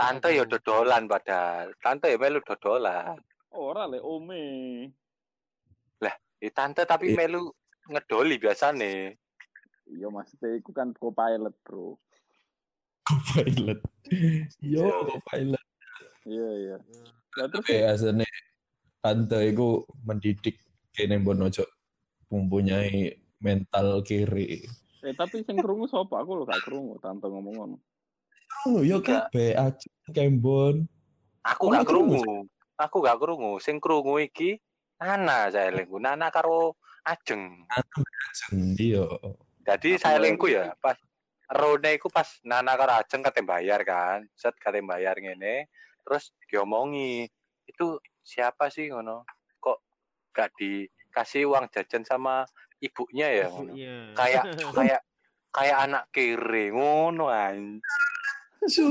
[0.00, 1.76] Tante yo dodolan padahal.
[1.78, 3.20] Tante yo melu dodolan.
[3.52, 4.44] Ora le Ome.
[6.38, 7.18] Eh, tante tapi Iya.
[7.26, 7.50] melu
[7.90, 9.18] ngedoli biasane.
[9.90, 11.98] Iya maksudnya iku kan co-pilot, Bro.
[13.02, 13.80] co-pilot
[14.62, 15.64] yo co-pilot
[16.28, 16.76] Iya, iya.
[17.40, 18.26] Ya terus tapi asane
[19.02, 20.62] tante iku mendidik
[20.98, 21.62] kene mbon ojo
[22.34, 24.66] mempunyai mental kiri
[25.06, 26.26] eh tapi sing krungu sapa?
[26.26, 27.76] Aku lho gak krungu tante ngomong ngono.
[28.66, 30.90] oh yo kabeh aja kembon
[31.46, 32.38] Aku gak krungu, krungu.
[32.76, 33.52] Aku gak krungu.
[33.62, 34.58] Sing krungu iki
[34.98, 36.02] Nana saya lingku.
[36.02, 37.64] Nana karo Ajeng.
[37.72, 39.06] ajeng iya
[39.64, 40.98] Jadi saya lingku ya pas
[41.48, 44.28] Rone iku pas Nana karo Ajeng kate bayar kan.
[44.36, 45.70] Set kate bayar ngene.
[46.04, 47.28] Terus diomongi,
[47.64, 47.86] itu
[48.20, 49.24] siapa sih ngono?
[50.38, 52.46] Gak dikasih uang jajan sama
[52.78, 53.74] ibunya ya ngono.
[53.74, 54.14] Ibunya.
[54.14, 54.44] Kayak
[54.78, 55.00] kayak
[55.50, 57.82] kayak anak kiri ngono anj.
[58.70, 58.86] Su.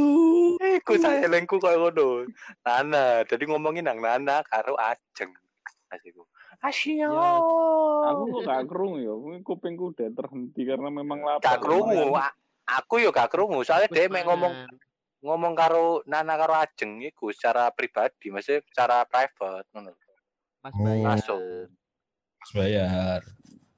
[0.60, 2.28] Iku saya lengku koyo ngono.
[2.68, 5.32] Nana, jadi ngomongin nang Nana karo Ajeng.
[5.88, 6.28] Asiku.
[6.60, 7.08] Asio.
[8.12, 9.14] Aku kok gak krungu ya,
[9.46, 11.48] kupingku udah terhenti karena memang lapar.
[11.48, 12.12] gak krungu.
[12.18, 12.36] A-
[12.68, 14.68] Aku yo gak krungu, soalnya dia mek ngomong
[15.24, 19.96] ngomong karo Nana karo Ajeng iku secara pribadi, maksudnya secara private ngono.
[20.68, 20.84] Pas Oh.
[20.84, 21.16] bayar.
[21.16, 21.68] Masuk.
[22.38, 23.20] Mas bayar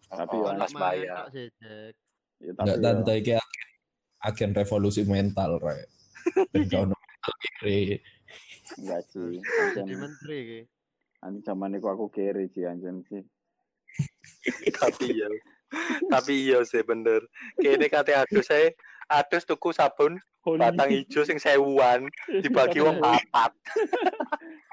[0.09, 1.25] Tapi Oh, ya, Mas bayar.
[1.29, 3.69] Ya, enggak tapi ya, tante iki agen,
[4.25, 5.85] agen revolusi mental rek
[6.55, 7.99] ben gak ono mental kiri
[8.79, 9.37] enggak sih.
[9.75, 10.61] Jadi menteri ki.
[11.19, 13.21] anjen zaman itu aku kiri sih anjen sih.
[14.81, 15.27] Tapi iya.
[16.09, 17.21] Tapi iya sih bener.
[17.59, 18.73] Kene kate adus saya
[19.11, 20.63] adus tuku sabun Holy.
[20.63, 22.07] batang hijau sing sewuan
[22.39, 23.51] dibagi wong papat.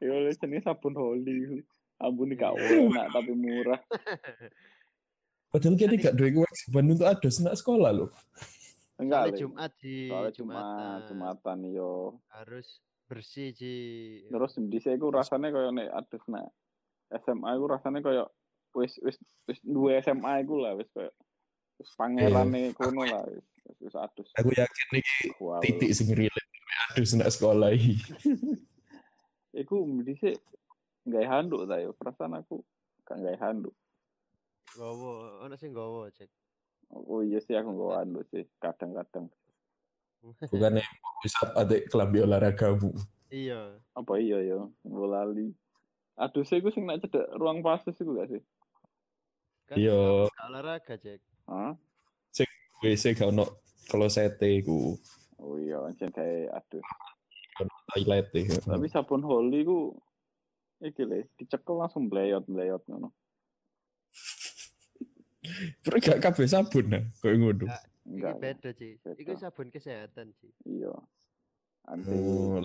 [0.00, 1.66] Ya oleh jenis sabun holy.
[1.96, 3.80] Ampun gak enak tapi murah.
[5.50, 8.11] padahal kita gak duwe kewajiban untuk ada nak sekolah loh
[9.00, 9.38] Enggak Soalnya.
[9.38, 10.98] Jumat di Soalnya Jumat, Jumatan.
[11.06, 11.92] Jumatan yo.
[12.32, 12.68] Harus
[13.06, 13.76] bersih Ji.
[14.24, 16.48] Terus di saya aku rasanya kayak nek adus nak
[17.14, 18.26] SMA aku rasanya kayak
[18.72, 21.12] wis wis wis dua SMA aku lah wis kayak
[21.76, 23.44] wis pangerane kono lah wis
[23.78, 24.32] wis- adus.
[24.32, 25.61] aku yakin iki Wow.
[25.61, 26.48] titik sing relate
[26.90, 28.00] ada nak sekolah iki
[29.52, 30.40] Iku dhisik
[31.06, 31.94] nggak handuk ta yo.
[31.94, 32.60] Perasaan aku
[33.06, 33.74] gak nggak handuk.
[34.74, 36.28] Gowo, ono sing gowo, Cek.
[36.90, 39.30] Oh iya sih aku nggak handuk sih kadang-kadang.
[40.52, 40.82] Bukannya
[41.22, 42.90] bisa adik kelambi olahragamu.
[43.30, 43.78] Iya.
[43.94, 44.58] Apa iya ya?
[44.86, 45.54] Mbok lali.
[46.16, 48.42] Aduh, sih gue sing nak cedek ruang pasus iku gak sih?
[49.68, 50.30] Kan Iya.
[50.32, 51.20] gak olahraga, Cek.
[51.46, 51.74] Hah?
[52.84, 53.44] WC gak ono
[53.88, 54.96] klosete ku.
[55.40, 56.84] Oh iya, ancen kayak aduh.
[57.92, 58.28] Toilet.
[58.64, 59.96] Tapi sabun Holy ku
[60.84, 63.08] iki le, dicekel langsung bleyot-bleyot ngono.
[65.86, 67.66] Terus gak kabeh sabun nah, koyo ngono.
[67.70, 67.84] Gak.
[68.06, 68.34] Iki Enggak.
[68.38, 68.88] beda, Ci.
[69.02, 69.18] beda.
[69.18, 70.48] Iku sabun kesehatan, Ci.
[70.62, 70.94] Iya.
[71.90, 72.14] Anti.
[72.14, 72.62] Oh,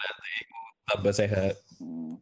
[0.89, 1.57] tambah sehat.
[1.81, 2.17] Hmm.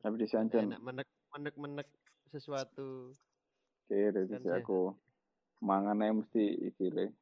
[0.00, 1.88] Tapi di sana ancen Enak menek menek menek
[2.32, 3.12] sesuatu.
[3.90, 4.94] kere Kan sih aku
[5.60, 7.12] mangannya mesti iki le.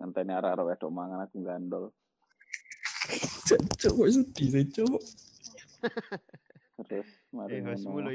[0.00, 1.84] Ngenteni arek-arek wedok mangan aku gandol.
[3.46, 4.98] Cok, kok sedih sih, cok.
[6.86, 8.10] Terus mari Eh, lho.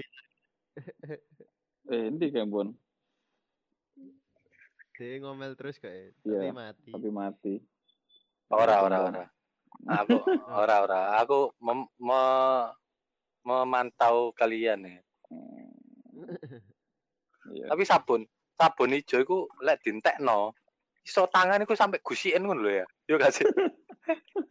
[1.92, 2.72] Eh, endi Kembon?
[5.02, 6.92] Dia ngomel terus kayak, Iya, tapi mati.
[6.94, 7.54] Tapi mati.
[8.54, 9.24] Ora, ora, ora.
[10.06, 11.02] Aku ora, ora.
[11.26, 12.70] Aku mem- me-
[13.42, 15.02] memantau kalian ya.
[15.34, 15.74] Hmm.
[17.50, 17.66] Iya.
[17.74, 20.54] Tapi sabun, sabun ijo iku lek dintekno,
[21.02, 22.86] iso tangan iku sampai gusiin ngono lho ya.
[23.10, 23.46] Yo gak sih?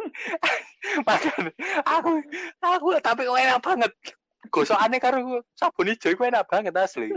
[1.07, 1.53] Makanya
[1.87, 2.11] aku
[2.61, 3.93] aku tapi kok enak banget.
[4.51, 7.13] Gosokane karo sabun ijo iku enak banget asli.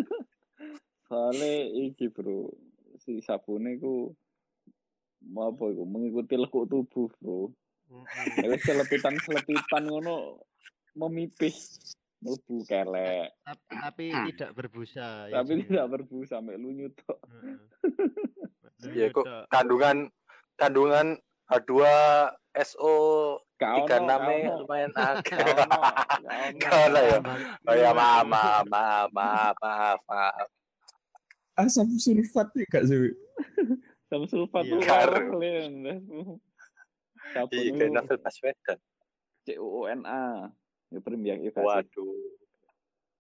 [1.08, 2.50] Soalnya iki bro,
[3.02, 4.14] si sabune ku
[5.24, 7.40] mau apa iku mengikuti lekuk tubuh bro.
[7.94, 8.28] Mm-mm.
[8.40, 10.42] Tapi selepitan selepitan ngono
[10.98, 11.90] memipis,
[12.22, 15.28] mlebu kelek, Tap- tapi tidak berbusa.
[15.30, 15.66] ya, tapi Ci.
[15.70, 17.18] tidak berbusa sampai lu nyutok.
[17.30, 18.98] Heeh.
[18.98, 20.10] Ya kok kandungan
[20.58, 21.18] kandungan
[21.50, 24.22] H2SO Kau tiga enam
[24.62, 25.66] lumayan agak.
[26.62, 27.18] kau no ya.
[27.66, 30.48] Oh ya maaf maaf maaf maaf maaf maaf.
[31.58, 33.14] Asam sulfat ya gak sih?
[34.10, 36.02] Sama sulfat kalian.
[37.34, 38.78] Sabun Iya novel Baswedan.
[39.50, 40.54] CUNA.
[40.94, 41.50] Ya prim ya, ya.
[41.58, 42.43] Waduh.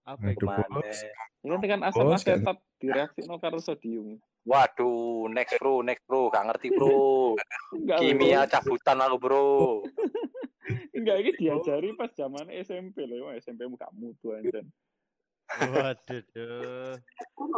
[0.04, 0.44] Apa itu?
[0.44, 0.68] Mana?
[0.68, 1.00] bos.
[1.44, 2.20] Ini tekan asam kan.
[2.20, 4.20] asetat direaksi no karo sodium.
[4.44, 7.36] Waduh, next bro, next bro, gak ngerti bro.
[7.80, 9.52] Enggak, Kimia cabutan aku bro.
[10.96, 13.32] Enggak, ini diajari pas zaman SMP loh.
[13.39, 14.68] SMP mu gak mutu anjen.
[15.54, 17.00] Waduh,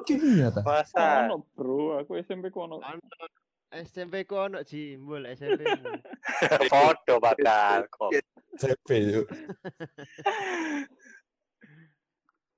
[0.05, 0.61] kimia ta?
[0.61, 1.25] Masa?
[1.25, 2.81] Ono bro, aku SMP ku ono.
[2.81, 3.01] Ono
[3.73, 5.65] SMP ku ono jimbul SMP.
[6.71, 8.13] Foto bakal kok.
[8.55, 9.27] CP yuk.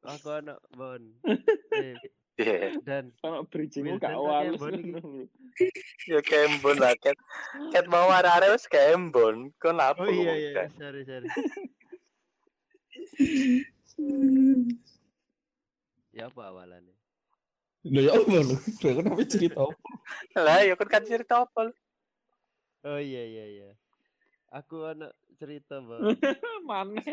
[0.06, 1.02] Aku ono bon.
[2.38, 4.54] Iya, dan Ono bridging gak body.
[4.62, 5.26] ngono lho.
[6.06, 7.18] ya kembon lah ket.
[7.74, 9.50] Ket mau arek wis kembon.
[9.58, 10.06] Kon apa?
[10.06, 11.26] oh iya iya, sorry sorry.
[16.14, 16.94] Ya apa awalannya?
[17.90, 18.54] Loh ya apa lu?
[18.54, 19.86] Loh, kenapa cerita apa?
[20.38, 21.74] Lah ya kon kan cerita apa?
[22.86, 23.70] Oh iya iya iya.
[24.48, 26.16] Aku ono cerita, Bang.
[26.68, 27.04] Mana?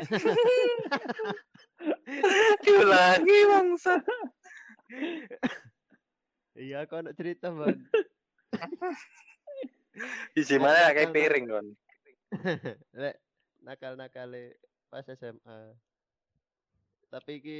[2.62, 3.98] Diulangi bangsa.
[6.54, 7.78] Iya, aku ono cerita, Bang.
[10.34, 11.66] Isi mana kayak piring kon.
[13.02, 13.16] Lek
[13.62, 14.58] nakal-nakale
[14.90, 15.74] pas SMA.
[17.10, 17.58] Tapi iki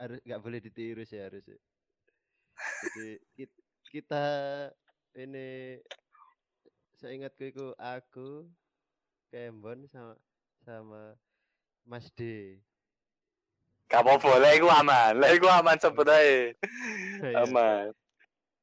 [0.00, 1.44] harus nggak boleh ditiru sih harus.
[1.44, 4.24] Jadi kit- kita
[5.16, 5.76] ini
[6.96, 8.48] seingatku itu aku
[9.36, 10.16] Kembon sama
[10.64, 11.12] sama
[11.84, 12.56] Mas D.
[13.84, 15.12] Kamu boleh iku aman.
[15.12, 16.56] Lah iku aman sebut ae.
[17.20, 17.92] Iya, Aman.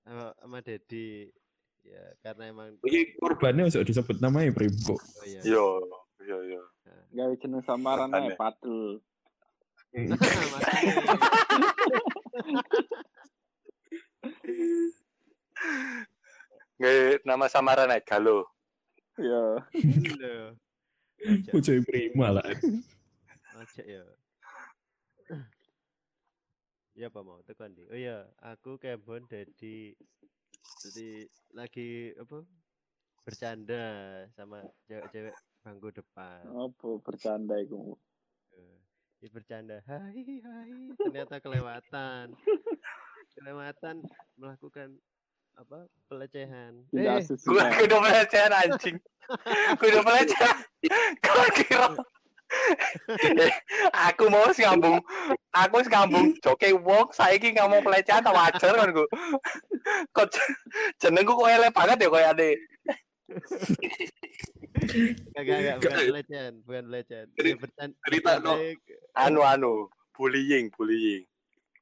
[0.02, 1.30] sama, sama Dedi.
[1.86, 4.98] Ya, karena emang Iki korbannya usah disebut namanya Primbo.
[4.98, 5.46] oh iya.
[5.46, 5.78] Yo,
[6.26, 6.66] yo yo.
[7.14, 8.34] Gawe jeneng samaran ae.
[8.34, 8.42] Makanya.
[16.82, 18.50] Nggak nama samaran ae Galo.
[19.22, 19.62] Ya.
[21.56, 22.50] Ujoy prima lah.
[23.56, 24.04] ojo ya.
[26.94, 27.88] Ya apa mau tekan di.
[27.90, 29.98] Oh iya, aku Kembon jadi
[30.84, 31.10] jadi
[31.56, 32.46] lagi apa?
[33.24, 33.86] Bercanda
[34.36, 35.34] sama cewek-cewek
[35.64, 36.44] bangku depan.
[36.44, 37.96] Apa bercanda iku?
[38.54, 38.78] Eh,
[39.24, 42.36] Dia bercanda, hai hai, ternyata kelewatan.
[43.40, 44.04] kelewatan
[44.38, 45.00] melakukan
[45.56, 45.86] apa?
[46.06, 46.86] pelecehan.
[46.89, 48.98] Tidak Eh, Gue kudu pelecehan anjing.
[49.78, 50.56] Kudu pelecehan.
[51.20, 51.88] Kau kira
[53.34, 53.50] Eh,
[53.89, 55.02] aku mau sih ngambung,
[55.50, 59.08] aku sih ngambung joke wong saiki ngomong pelecehan tak wajar kan gue.
[60.13, 60.28] Kok
[61.02, 62.52] jenengku kok elek banget ya koyo ade.
[65.34, 66.06] Enggak, enggak, bukan Gak.
[66.13, 67.28] pelecehan, bukan pelecehan.
[68.06, 68.54] Cerita, no.
[69.18, 69.74] Anu anu,
[70.13, 71.26] bullying, bullying.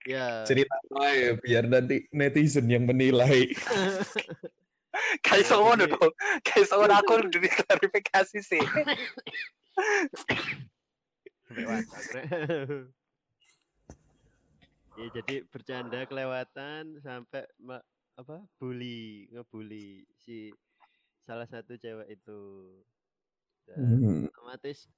[0.05, 0.41] Ya.
[0.49, 3.53] Cerita aja biar nanti netizen yang menilai.
[5.25, 6.11] Kayak iso ngono dong.
[6.41, 8.61] Kayak ngono aku udah klarifikasi sih.
[14.91, 17.83] Ya jadi bercanda kelewatan sampai ma-
[18.19, 20.51] apa bully ngebully si
[21.23, 22.41] salah satu cewek itu
[23.63, 24.27] dan Hmm.
[24.27, 24.91] otomatis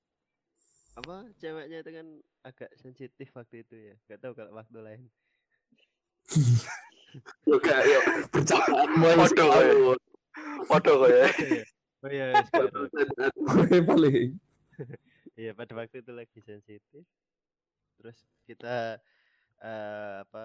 [0.93, 2.07] apa ceweknya itu kan
[2.45, 3.95] agak sensitif waktu itu ya.
[4.09, 5.03] Gak tahu kalau waktu lain.
[7.45, 9.13] Yo kayak yo percakapan mau
[10.63, 11.29] Podo ya.
[12.01, 12.09] Kok ya.
[12.09, 12.27] oh iya
[13.37, 14.29] Gue paling.
[15.37, 17.03] iya pada waktu itu lagi sensitif.
[18.01, 18.17] Terus
[18.49, 18.97] kita
[19.61, 20.41] eh, apa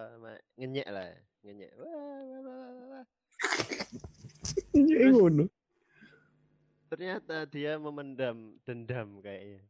[0.57, 1.09] ngenyek lah
[1.45, 1.71] ngenyek.
[1.77, 3.07] Wah, wah, wah, wah.
[4.77, 5.49] Iya
[6.89, 9.61] ternyata dia memendam dendam kayaknya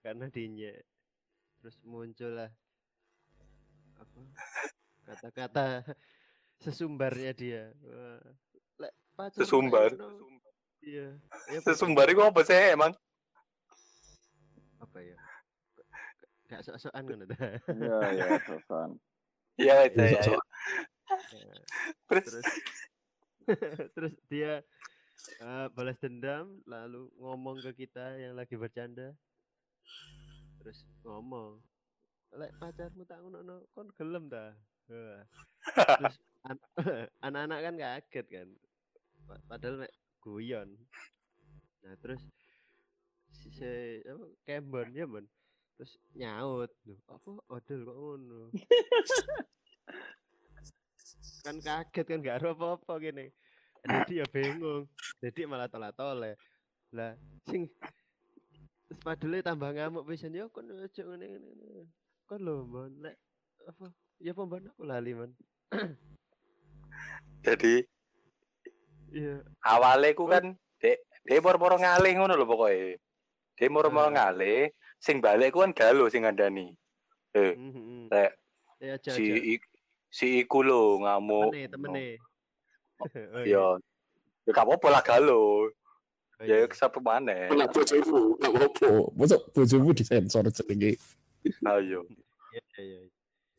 [0.00, 0.80] karena dinyek
[1.60, 2.48] terus muncullah
[4.00, 4.20] apa
[5.04, 5.84] kata-kata
[6.60, 7.64] sesumbarnya dia.
[8.80, 8.92] Lek
[9.36, 9.92] Sesumbar.
[10.84, 11.16] iya.
[11.52, 12.92] Ya Sesumbar iku apa sih emang?
[14.80, 15.16] apa ya?
[16.48, 17.60] Gak sok-sokan ta?
[17.70, 18.90] Iya, iya, sosan.
[19.60, 20.22] Iya itu ya.
[21.30, 21.54] Ya,
[22.08, 22.24] Terus?
[22.26, 22.46] terus?
[23.94, 24.52] Terus dia
[25.42, 29.12] eh, balas dendam lalu ngomong ke kita yang lagi bercanda
[30.60, 31.60] terus ngomong
[32.36, 34.54] lek pacarmu tak ngono kon gelem ta?
[34.90, 35.22] Wah.
[35.98, 36.16] terus
[36.46, 36.66] an-
[37.26, 38.48] anak-anak kan kaget kan.
[39.26, 40.68] Pa- padahal nek guyon.
[41.82, 42.22] Nah terus
[43.34, 43.66] si, si
[44.04, 45.24] apa Kembon ya Bon
[45.80, 46.70] terus nyaut
[47.08, 47.30] apa?
[47.48, 48.40] Odol kok ngono?
[51.40, 53.32] Kan kaget kan gak ada apa-apa gini.
[53.80, 54.84] Jadi ya bingung
[55.24, 56.36] jadi malah tolak toleh
[56.92, 57.16] lah
[57.48, 57.64] sing
[58.90, 61.86] terus padahal tambah ngamuk pisan yo kon ojo ngene ngene
[62.26, 63.14] kon lho mon lek
[63.70, 65.30] apa ya pembon aku lali mon
[67.46, 67.86] jadi
[69.14, 72.98] iya awalnya ku kan dek dek moro-moro ngalih ngono lho pokoknya.
[73.54, 74.16] Dek moro-moro Hmm.
[74.18, 76.74] ngalih, sing balik ku kan galo sing ngandani.
[77.36, 78.32] Eh, mhm Lek,
[78.82, 79.70] ya aja si ik-
[80.10, 81.54] si iku lho ngamuk.
[81.54, 82.06] temene temene
[82.98, 83.78] oh, Iya.
[84.48, 85.70] Ya gak apa-apa lah galo.
[86.40, 86.66] Oh, Ya iya.
[86.66, 87.52] kesapa maneh.
[87.52, 88.86] Lah bojomu, gak apa-apa.
[89.12, 90.96] Mosok bojomu disensor jenenge.
[91.68, 92.08] Ayo.
[92.52, 93.00] iya iya iya.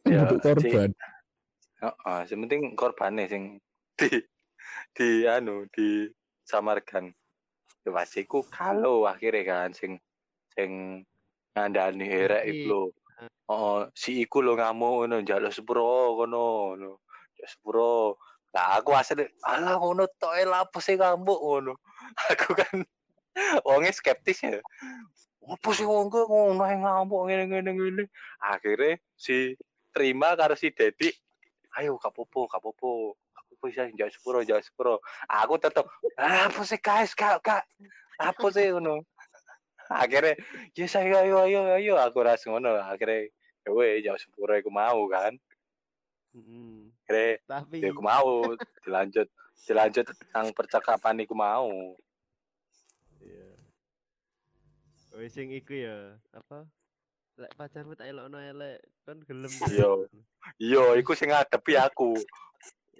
[0.09, 0.89] Ya, Untuk korban.
[1.81, 3.43] Heeh, sing penting korbane sing
[3.97, 4.09] di
[4.97, 6.09] di anu di
[6.45, 7.13] samarkan.
[7.85, 9.97] Ya pasti ku kalau akhirnya kan sing
[10.53, 11.01] sing
[11.53, 12.81] ngandani erek iku lho.
[13.49, 17.01] Oh, si iku lho ngamuk ngono njaluk sepuro ngono.
[17.37, 18.17] Ya sepuro.
[18.51, 21.73] Lah aku asli alah ngono tok e lapo sih ngamuk ngono.
[22.35, 22.83] Aku kan
[23.63, 24.59] wonge skeptis ya.
[25.47, 28.03] Apa sih wong ngono ae ngamuk ngene ngene.
[28.43, 29.55] Akhirnya si
[29.95, 31.07] terima karo si Dedi
[31.79, 34.99] ayo kapopo kapopo kapopo bisa jauh sepuro jauh sepuro.
[35.31, 35.87] Aku tetep
[36.19, 37.15] "Ah, apa sih guys?
[37.15, 37.63] Kak kak
[38.19, 38.67] apa sih?
[38.75, 39.07] Ngono.
[39.87, 40.35] Akhirnya
[40.75, 41.95] ya saya ayo ayo ayo.
[42.03, 43.31] Aku rasa ngono akhirnya
[43.63, 45.39] ya weh jauh sepuro aku mau kan
[46.31, 46.95] Mhm.
[47.07, 48.55] akhirnya tapi ya aku mau
[48.87, 49.27] dilanjut
[49.67, 51.95] dilanjut tentang percakapan aku mau
[53.21, 53.53] Iya.
[55.13, 56.65] Oh, sing iku ya, apa?
[57.37, 59.51] Lek pacarmu tak elokno elek, kan gelem.
[59.69, 59.91] Iya.
[60.57, 62.17] iya iku sing ngadepi aku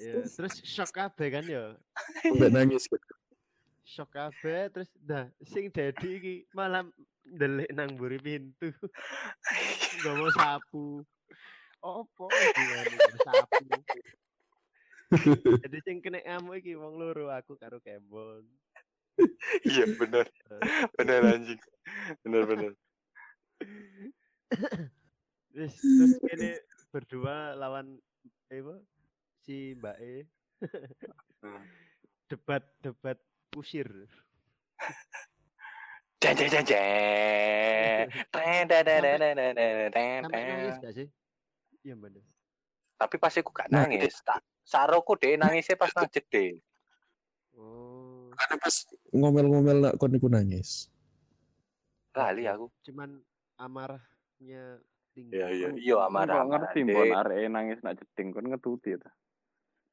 [0.02, 1.78] Iya, terus shock kabeh kan ya.
[2.26, 2.90] Sampai nangis.
[3.86, 6.86] Shock kabeh terus dah sing dadi iki malah
[7.28, 8.74] ndelik nang mburi pintu.
[10.02, 11.06] Gak mau sapu.
[11.82, 12.30] Opo
[13.26, 13.66] sapu.
[15.66, 18.46] Jadi sing kena ngamuk iki wong loro aku karo Kembon.
[19.68, 20.26] iya bener
[20.98, 21.60] bener anjing
[22.24, 22.72] bener bener
[25.52, 26.64] Terus terus kene
[26.96, 28.00] berdua lawan
[28.48, 28.80] eh, apa?
[29.44, 30.24] Si Mbak E.
[31.44, 31.66] Hmm.
[32.32, 33.20] debat debat
[33.52, 34.08] kusir.
[36.24, 38.08] Jeng jeng jeng jeng.
[38.32, 41.12] Sampai nangis gak sih?
[41.82, 42.24] Iya bener.
[42.98, 44.14] Tapi pas aku gak Nah, nangis.
[44.22, 46.62] Tak saroku deh nangisnya pas nang jede.
[47.58, 48.76] Oh, Karena pas
[49.12, 50.88] ngomel-ngomel nak kon iku nangis.
[52.14, 52.70] Lali aku.
[52.86, 53.18] cuman
[53.58, 54.78] amarahnya
[55.18, 55.34] tinggi.
[55.34, 56.46] Iya iya iya amarah.
[56.46, 59.10] ngerti mbon arek nangis nak jeding kon ngetuti ta.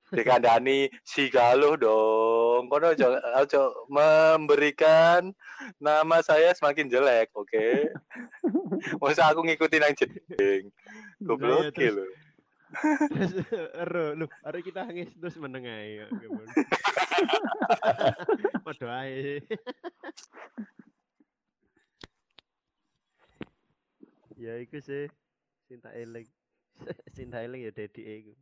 [0.09, 2.69] Dikandani si galuh dong.
[2.69, 5.33] Kono ojo ojo memberikan
[5.77, 7.93] nama saya semakin jelek, oke?
[9.03, 10.73] Masa aku ngikutin nang jeding.
[11.21, 12.07] Goblok Nah, terus- lho.
[13.09, 13.33] Terus
[13.81, 16.05] ero lu, hari kita nangis terus meneng ae.
[16.05, 16.07] ya?
[18.61, 19.41] Padha ae.
[24.39, 25.11] ya iku sih
[25.67, 26.29] cinta eling.
[27.17, 28.33] cinta eling ya dedi iku.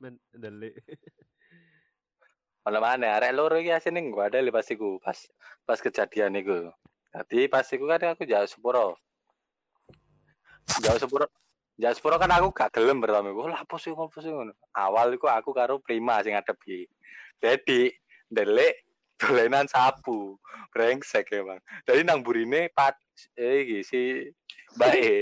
[0.00, 0.76] Men ndelik.
[2.66, 5.18] Ono mana arek loro iki asine gua ada pas iku pas
[5.64, 6.68] pas kejadian iku.
[7.14, 8.98] Dadi pas iku kan aku jauh sepuro.
[10.82, 11.26] Jauh sepuro.
[11.78, 13.48] Jauh sepuro kan aku gak gelem pertama iku.
[13.48, 14.52] Lah apa sih apa sih ngono.
[14.74, 16.84] Awal iku aku karo Prima sing ngadepi.
[17.40, 17.88] Jadi
[18.34, 18.84] ndelik
[19.16, 20.36] dolenan sapu.
[20.74, 21.62] Brengsek emang.
[21.88, 22.98] Jadi nang burine pat
[23.38, 24.00] eh iki si
[24.76, 25.16] Mbak E.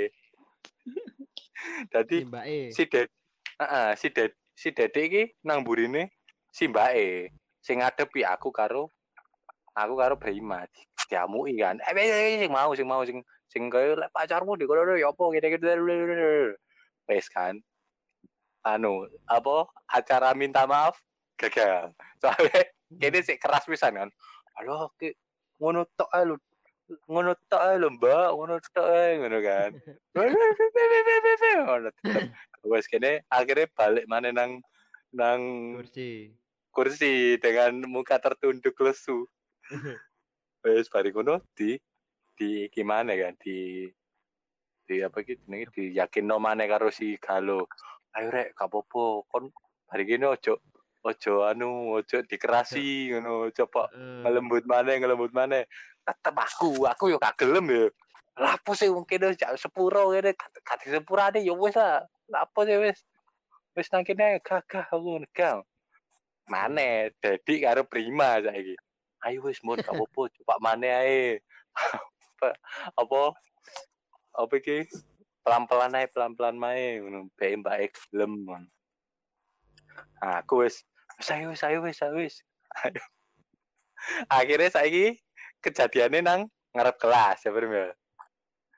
[1.93, 2.59] Dadi Si Mbak E.
[2.75, 3.09] si Ded
[3.55, 6.15] Heeh, si Ded si Dede iki nang burine
[6.55, 7.35] si mbake.
[7.61, 8.91] Sing ngadepi aku karo
[9.75, 11.83] aku karo Brima Di- diamuki kan.
[11.91, 15.23] Eh sing mau sing mau sing sing kaya lek pacarmu di kono ya apa?
[15.35, 15.67] Gini gitu
[17.11, 17.59] wes kan.
[18.65, 20.97] Anu apa acara minta maaf
[21.37, 21.93] gagal.
[22.23, 22.63] Soalnya
[22.97, 24.11] kene sik keras pisan kan.
[24.57, 24.95] Halo
[25.59, 26.25] ngono tok ae
[27.09, 29.70] ngono tok ae lho mbak ngono tok ae ngono kan
[31.64, 32.28] ngono tetep
[32.68, 34.61] wes kene akhirnya balik mana nang
[35.14, 35.41] nang
[35.78, 36.35] Kursi.
[36.74, 39.30] kursi dengan muka tertunduk lesu.
[40.66, 41.78] Wes bari ngono di
[42.35, 43.87] di gimana kan di
[44.85, 47.70] di apa gitu nih di yakin no mana karo si Galo.
[48.18, 49.55] Ayo rek gak apa-apa kon
[49.87, 50.59] bari gini ojo
[51.07, 55.62] ojo anu ojo dikerasi ngono coba Eh, ngelembut mana ngelembut mana
[56.05, 57.87] tetep aku aku yo gak gelem yo.
[58.35, 60.37] Lapo sih mungkin wis jak sepuro ngene?
[60.37, 62.05] Kate sepurane yo wis lah.
[62.29, 63.01] Lapo sih wis?
[63.75, 65.65] Wis nang kene gagah aku negam
[66.45, 68.77] mana Dedi karo Prima saiki.
[69.25, 71.41] Ayo wis mun gak apa-apa coba mana ae.
[71.73, 72.49] Apa
[73.01, 73.23] apa?
[74.37, 74.85] Apa iki?
[75.41, 78.69] Pelan-pelan ae pelan-pelan mae ngono bae mbak gelem ngono
[80.25, 80.85] aku wis
[81.29, 82.37] ayo wis ayo wis ayo wis.
[82.85, 83.03] Ayo.
[84.37, 85.21] akhirnya saiki
[85.65, 86.41] kejadiannya nang
[86.77, 87.89] ngarep kelas ya Brim ya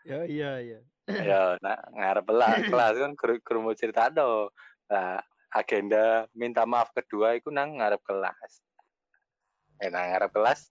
[0.07, 0.81] Ya iya iya.
[1.11, 2.59] ya nah, ngarep kelas.
[2.71, 3.13] Kelas kan
[3.59, 4.55] mau cerita do
[4.87, 5.19] nah,
[5.51, 8.63] agenda minta maaf kedua itu nang ngarep kelas.
[9.83, 10.71] Eh nang ngarep kelas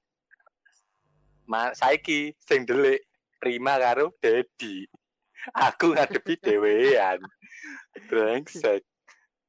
[1.46, 3.04] ma saiki sing delik
[3.38, 4.88] Prima karo Dedi.
[5.52, 7.20] Aku ngadepi dewean
[8.08, 8.82] brengsek.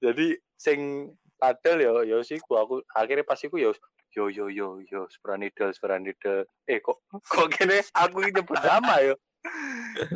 [0.03, 1.09] Jadi sing
[1.39, 3.71] padahal yo yo sih gua aku akhirnya pas iku yo
[4.17, 7.85] yo yo yo yo Spranidel Spranidel eh kok kok gini?
[7.93, 9.15] Aku ini nyebut nama yo.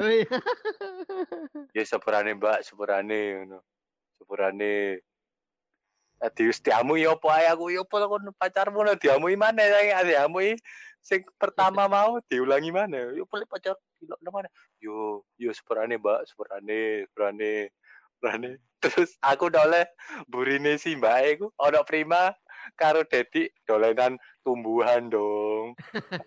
[0.00, 0.24] Oh iya.
[1.76, 3.60] ya sepurane mbak sepurane ngono.
[4.16, 5.04] Sepurane.
[6.20, 7.44] Eh, di diamui opo ae?
[7.52, 10.56] Aku yo opo kon pacarmu no diamui mana saya diamui
[11.04, 13.12] sing pertama mau diulangi mana?
[13.12, 13.76] Yo boleh pacar?
[14.00, 14.48] Gila mana?
[14.80, 17.68] Yo yo sepurane mbak sepurane sepurane
[18.16, 18.50] sepurane.
[18.80, 19.84] Terus aku dole
[20.24, 22.32] burine si mbak iku ono prima
[22.76, 25.76] karo Dedi dolenan tumbuhan dong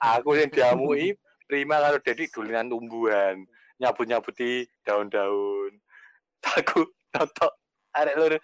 [0.02, 3.46] aku yang diamui prima karo Dedi dolenan tumbuhan
[3.84, 5.72] nyabut-nyabuti daun-daun.
[6.60, 7.52] Aku nonton
[7.96, 8.38] arek loro.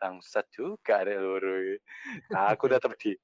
[0.00, 1.80] Bangsat juga arek loro.
[2.32, 3.16] Nah, aku tetep di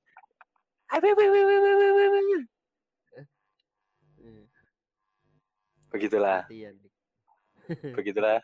[5.90, 6.46] Begitulah,
[7.98, 8.38] begitulah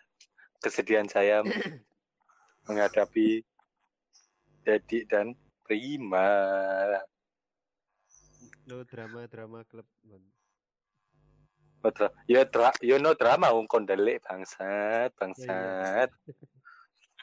[0.58, 1.46] kesedihan saya
[2.66, 3.46] menghadapi
[4.66, 6.30] Dedi dan Prima.
[8.70, 9.86] No drama drama klub.
[10.06, 10.22] Mon.
[11.82, 11.90] Oh,
[12.26, 16.10] Ya dra ya no drama wong kon delik bangsat, bangsat.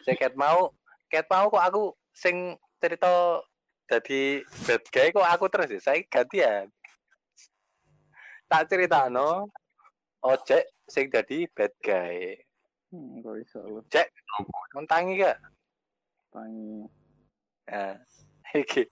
[0.04, 0.72] Saya ket mau,
[1.08, 1.84] ket mau kok aku
[2.16, 3.40] sing cerita
[3.88, 5.80] jadi bad guy kok aku terus ya.
[5.80, 6.68] Saya gantian.
[8.48, 9.48] Tak cerita no,
[10.24, 12.40] ojek sing jadi bad guy.
[12.92, 13.82] Hmm, lu
[14.76, 15.42] Mentangi gak?
[16.34, 16.86] tangi.
[17.70, 17.96] Nah,
[18.54, 18.84] iki.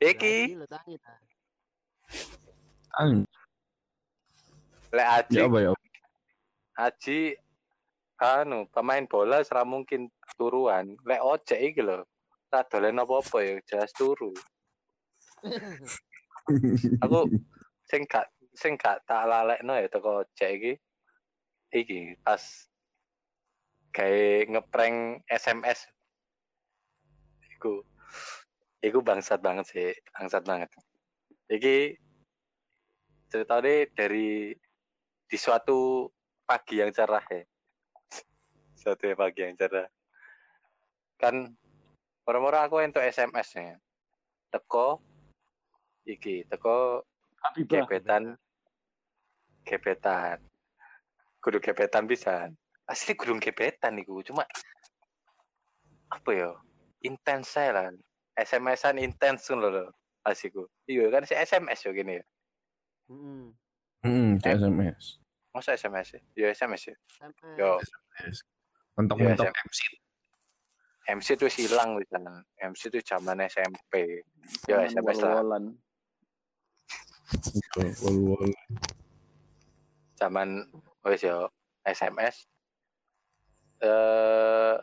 [0.00, 0.56] Iki.
[2.98, 3.28] Ang,
[4.90, 5.70] lek Aji, ya apa ya?
[6.78, 7.18] Aji
[8.18, 10.98] anu pemain bola serah mungkin turuan.
[11.06, 12.02] Lek ojek iki lho.
[12.48, 14.32] Tak dolen apa-apa ya, jelas turu.
[17.04, 17.28] Aku
[17.84, 20.72] sing gak sing gak tak lalekno ya teko ojek iki.
[21.68, 22.40] Iki pas
[23.92, 25.84] kayak ngeprank SMS.
[27.52, 27.84] Iku
[28.82, 30.70] iku bangsat banget sih, bangsat banget.
[31.50, 31.96] Iki
[33.28, 34.54] ceritanya dari
[35.28, 36.08] di suatu
[36.48, 37.42] pagi yang cerah ya.
[38.80, 39.88] Suatu pagi yang cerah.
[41.20, 41.52] Kan
[42.24, 43.76] orang-orang aku untuk SMS nya.
[44.48, 45.02] Teko
[46.08, 47.04] iki, teko
[47.68, 48.38] gebetan
[49.68, 50.40] gebetan.
[51.44, 52.48] Kudu gebetan bisa.
[52.88, 54.48] Asli kudu gebetan iku, cuma
[56.08, 56.56] apa ya?
[57.04, 57.88] Intens saya lah.
[58.38, 59.84] SMS-an intens ngono lho.
[60.22, 60.66] Asiku.
[60.86, 62.24] Iya kan si SMS yo gini ya.
[63.10, 63.44] Heeh.
[64.06, 65.18] Hmm, di SMS.
[65.50, 66.20] Masa SMS ya?
[66.38, 66.96] Ya SMS ya.
[67.58, 67.82] Yo.
[68.94, 69.80] Mentok-mentok Iya, MC.
[71.08, 72.22] MC itu hilang wis kan.
[72.60, 74.22] MC itu zaman SMP.
[74.68, 75.42] Ya Zaman SMS lah.
[80.20, 80.48] Zaman
[81.08, 81.48] wis yo
[81.88, 82.46] SMS.
[83.82, 84.76] Eh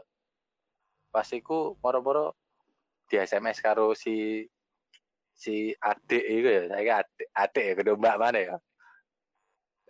[1.12, 2.36] pas iku moro-moro
[3.06, 4.46] di SMS karo si
[5.36, 8.56] si adik iku ya, saya adik, adik ya, kedua mbak mana ya?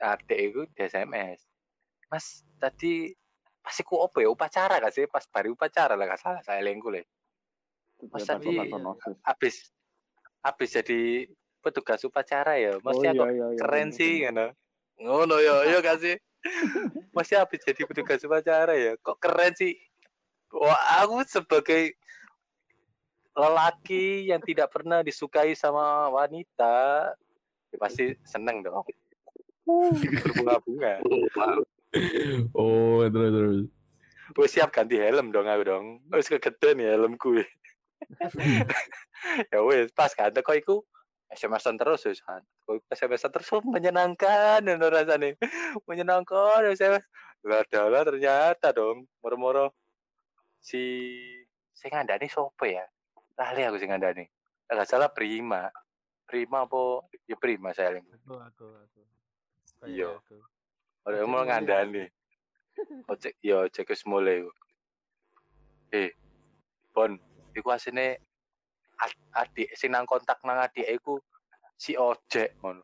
[0.02, 1.46] Adik iku di SMS.
[2.10, 3.14] Mas, tadi
[3.66, 5.06] pas iku apa ya upacara gak sih?
[5.10, 7.06] Pas baru upacara lah gak salah saya lengku le.
[8.12, 8.54] Mas Ternyata tadi
[9.26, 9.56] habis
[10.46, 11.26] habis jadi
[11.66, 12.78] petugas upacara ya.
[12.78, 13.58] Oh Masnya iya kok iya iya.
[13.58, 14.26] keren bener, sih bener.
[14.30, 14.46] ngono.
[14.96, 16.16] Ngono ya, iya gak sih?
[17.16, 18.94] Masih habis jadi petugas upacara ya.
[19.02, 19.74] Kok keren sih?
[20.54, 21.98] Wah, aku sebagai
[23.36, 27.12] lelaki yang tidak pernah disukai sama wanita,
[27.70, 28.88] ya pasti seneng dong.
[29.68, 31.04] Berbunga-bunga.
[32.56, 33.60] Oh, terus terus.
[34.36, 35.86] Gue siap ganti helm dong aku dong.
[36.12, 37.40] Wis kegedean ya helmku.
[39.52, 40.84] ya wis pas kan kok iku
[41.32, 42.20] SMS-an terus wis.
[42.20, 45.40] Kok SMS-an terus oh, menyenangkan ngono rasane.
[45.88, 47.06] Menyenangkan SMS.
[47.46, 49.72] Lah adalah ternyata dong moro-moro
[50.60, 50.82] si
[51.72, 52.84] sing ngandani sopo ya?
[53.36, 54.26] Lali aku sing ngandani.
[54.72, 55.68] Enggak salah Prima.
[56.26, 57.06] Prima apa?
[57.28, 58.08] Ya Prima saya link.
[58.24, 59.02] Aku aku aku.
[59.86, 60.16] Iya.
[60.18, 60.40] Aku.
[61.06, 62.08] Ora mau ngandani.
[63.12, 64.44] Ojek ya ojek wis mulai.
[65.96, 66.12] Eh,
[66.96, 67.12] Bon,
[67.52, 68.20] iku asine
[69.00, 71.20] ad- adik sing nang kontak nang adik iku
[71.76, 72.84] si ojek ngono.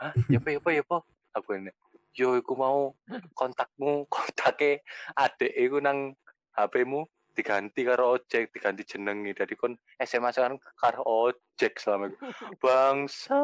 [0.00, 0.12] Hah?
[0.32, 0.98] Ya apa ya apa ya apa?
[1.36, 1.72] Aku ini.
[2.16, 2.96] Yo iku mau
[3.36, 4.80] kontakmu kontake
[5.12, 6.16] adik iku nang
[6.56, 7.04] HP-mu
[7.34, 9.34] diganti karo ojek, diganti jenengi.
[9.34, 12.18] Jadi kon SMS kan karo ojek selama iku.
[12.62, 13.42] Bangsa.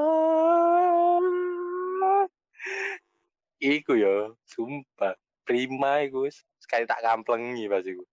[3.61, 5.18] Iku yo, sumpah.
[5.45, 6.30] Prima iku
[6.62, 8.07] sekali tak kamplengi pas iku.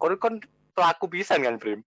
[0.00, 0.34] Kon kon
[0.72, 1.84] pelaku pisan kan, Prim?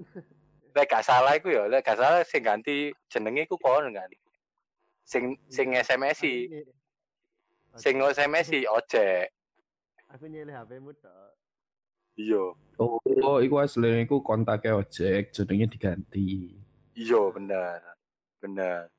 [0.74, 4.06] Lek gak salah iku ya, lek gak salah sing ganti jenenge iku kon kan.
[5.02, 6.62] Sing sing SMS-i, nye-
[7.74, 9.34] sing SMS-i ojek.
[10.10, 11.32] Aku nyelih HP-mu tok.
[12.18, 12.52] Iya,
[13.22, 16.58] Oh, iku asline iku kontaknya ojek, jenenge diganti.
[16.98, 17.80] iya bener.
[18.42, 18.90] Bener.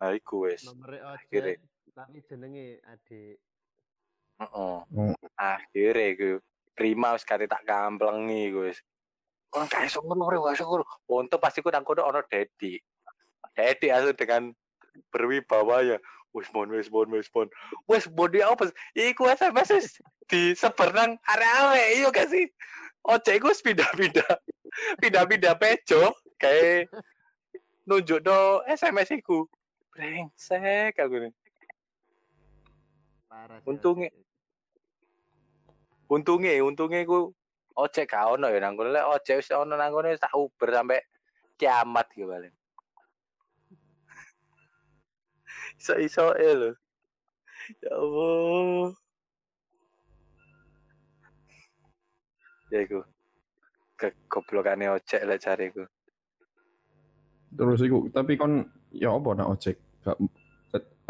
[0.00, 0.64] Nah, iku wis.
[0.64, 1.60] Nomere ojek
[1.92, 3.36] tapi jenenge adik.
[4.40, 4.76] Heeh.
[4.88, 5.12] Oh.
[5.36, 6.30] Akhirnya iku
[6.72, 8.80] Prima wis kate tak kamplengi iku wis.
[9.52, 10.84] Kon iso ngono, gak iso ngono.
[11.10, 12.80] Untung pasti ku nang kono ono Dedi.
[13.52, 14.42] Dedi langsung dengan
[15.12, 15.84] berwibawa
[16.30, 16.70] wis mon.
[17.88, 18.70] Wis mon dia apa?
[18.94, 19.86] Iku SMS wis
[20.30, 22.46] disebar nang area-area iya gak sih?
[23.02, 24.30] Ojek iku wis pindah-pindah.
[25.02, 26.86] Pindah-pindah pejo kayak
[27.88, 29.50] nunjuk do SMS iku.
[29.90, 31.32] Brengsek aku nih.
[33.26, 34.14] Parah sih Untungnya-
[36.10, 37.30] untungnya untungnya ku
[37.78, 41.00] ojek gak ono ya nang kono lek ojek wis ono nang kono tak uber sampai
[41.54, 42.54] kiamat gitu paling
[45.80, 46.70] iso iso lho
[47.80, 48.92] ya Allah
[52.70, 53.00] ya iku
[53.96, 55.84] kegoblokane ojek lek cariku
[57.50, 58.62] Terus iku, tapi kon
[58.94, 59.74] ya apa nak ojek?
[60.06, 60.14] Gak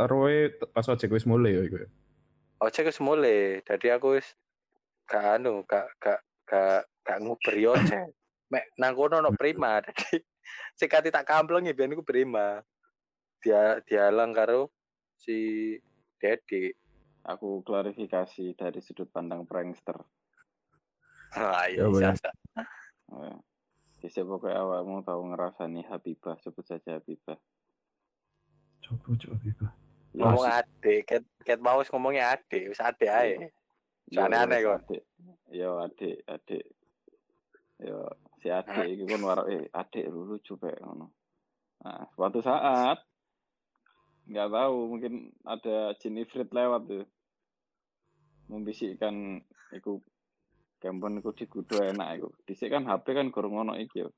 [0.08, 1.76] Roe pas ojek wis mulai ya iku.
[1.84, 1.88] ya?
[2.60, 4.36] ojek wis mulai jadi aku wis
[5.08, 8.12] gak anu gak gak gak gak nguberi ojek
[8.52, 10.20] mek nang kono ono prima jadi
[10.76, 12.60] sekati tak kamplengi biyen iku prima
[13.40, 14.68] dia dialang karo
[15.16, 15.74] si
[16.20, 16.72] Dedi
[17.28, 20.00] Aku klarifikasi dari sudut pandang prankster.
[21.36, 22.16] Ya, iya bener.
[23.20, 23.36] iya
[24.00, 27.36] Bisa pokoknya awakmu tahu ngerasani Habibah, sebut saja Habibah.
[28.80, 29.68] Coba coba iku.
[30.10, 33.52] Ya, ngomong adik ket ket mau ngomongnya adik wis adik ae
[34.10, 34.74] Yo, aneh-aneh, wis, kon.
[34.82, 35.02] Adik.
[35.54, 36.64] Yo adik, adik.
[37.78, 37.98] Yo
[38.40, 41.12] si adik iki kon warak eh adik lu lucu pek ngono.
[41.84, 42.98] Nah, suatu saat
[44.30, 47.06] nggak tahu mungkin ada jin ifrit lewat tuh.
[48.46, 49.42] Membisikkan
[49.74, 49.98] iku
[50.78, 52.28] kempon iku digudo enak iku.
[52.46, 54.10] Dhisik kan HP kan gorong ono iki yo.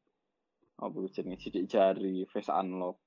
[0.85, 1.41] Apa jenenge?
[1.41, 3.01] Sidik jari face unlock.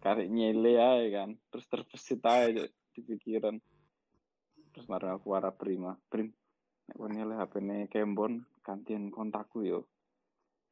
[0.00, 1.36] Karek nyele ae kan.
[1.52, 3.56] Terus terbesit Cuk, di pikiran.
[4.72, 6.32] Terus marah aku warah prima prim
[6.86, 9.84] nek nyele HP ne kembon gantian kontakku yo.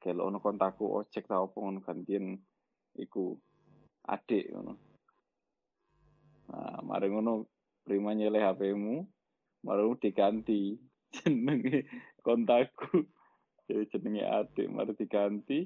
[0.00, 2.36] Kalau ono kontakku ojek ta opo ngono gantian
[3.00, 3.32] iku
[4.04, 4.93] adik ngono
[6.50, 7.48] nah mari ngono
[7.84, 9.04] prima nyele HP-mu
[9.64, 10.76] mari diganti
[11.14, 11.88] jenenge
[12.20, 13.06] kontakku.
[13.64, 15.64] Jadi jenenge adik mari diganti.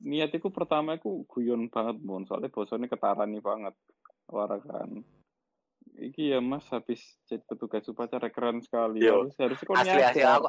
[0.00, 2.24] Niatiku pertama aku guyon banget mon.
[2.24, 3.76] Soalnya bosone ketarani banget
[4.30, 5.04] warakan
[6.00, 9.04] iki ya Mas habis jadi petugas upacara keren sekali.
[9.04, 9.26] Yo.
[9.28, 10.22] Harus harus kau asli asli.
[10.22, 10.40] nyadar.
[10.40, 10.48] aku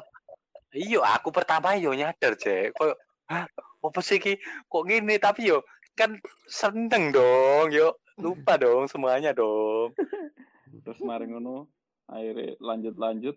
[0.72, 2.96] iya aku pertama yo nyadar cek kok
[3.28, 3.44] "Hah,
[3.82, 5.20] apa sih ki kok gini?
[5.20, 6.16] Tapi yo kan
[6.48, 9.90] seneng dong yo lupa dong semuanya dong.
[10.86, 11.66] Terus mari ngono
[12.06, 13.36] akhirnya lanjut lanjut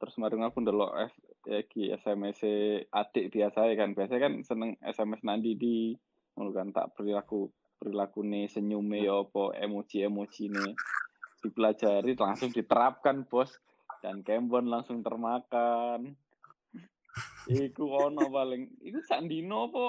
[0.00, 2.40] terus mari ngono aku ndelok F ya iki SMS
[2.88, 3.90] adik biasa ya kan.
[3.96, 5.92] Biasanya kan seneng SMS Nandi di
[6.36, 7.48] ngono kan tak perilaku
[7.80, 10.72] perilaku nih senyume ya apa emoji-emoji nih
[11.40, 13.56] dipelajari langsung diterapkan bos.
[14.00, 16.16] Dan Kembon langsung termakan.
[17.52, 19.84] Iku ono paling iku sandino apa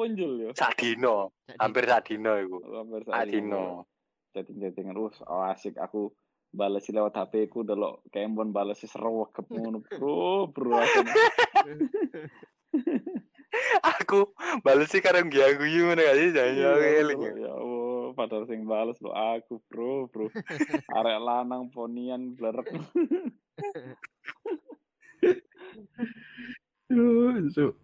[0.00, 0.50] ponjol ya?
[0.56, 2.56] Sadino hampir sadino iku.
[2.72, 3.84] Hampir sadino
[4.32, 5.76] chatting-chattingan terus oh, asik.
[5.76, 6.16] Aku
[6.50, 10.80] balas lewat HP ku delok Kembon balas seru wegep ngono bro bro.
[10.80, 11.14] Rasanya.
[14.00, 14.30] aku
[14.64, 16.28] bales sih karena gak aku ngono gak sih?
[16.32, 16.70] Jangan Iya,
[17.04, 17.18] eling.
[17.20, 20.32] bro, ya Allah padahal sing balas lo aku bro bro.
[20.96, 22.66] Arek lanang ponian blerek
[26.90, 27.76] Aduh, so,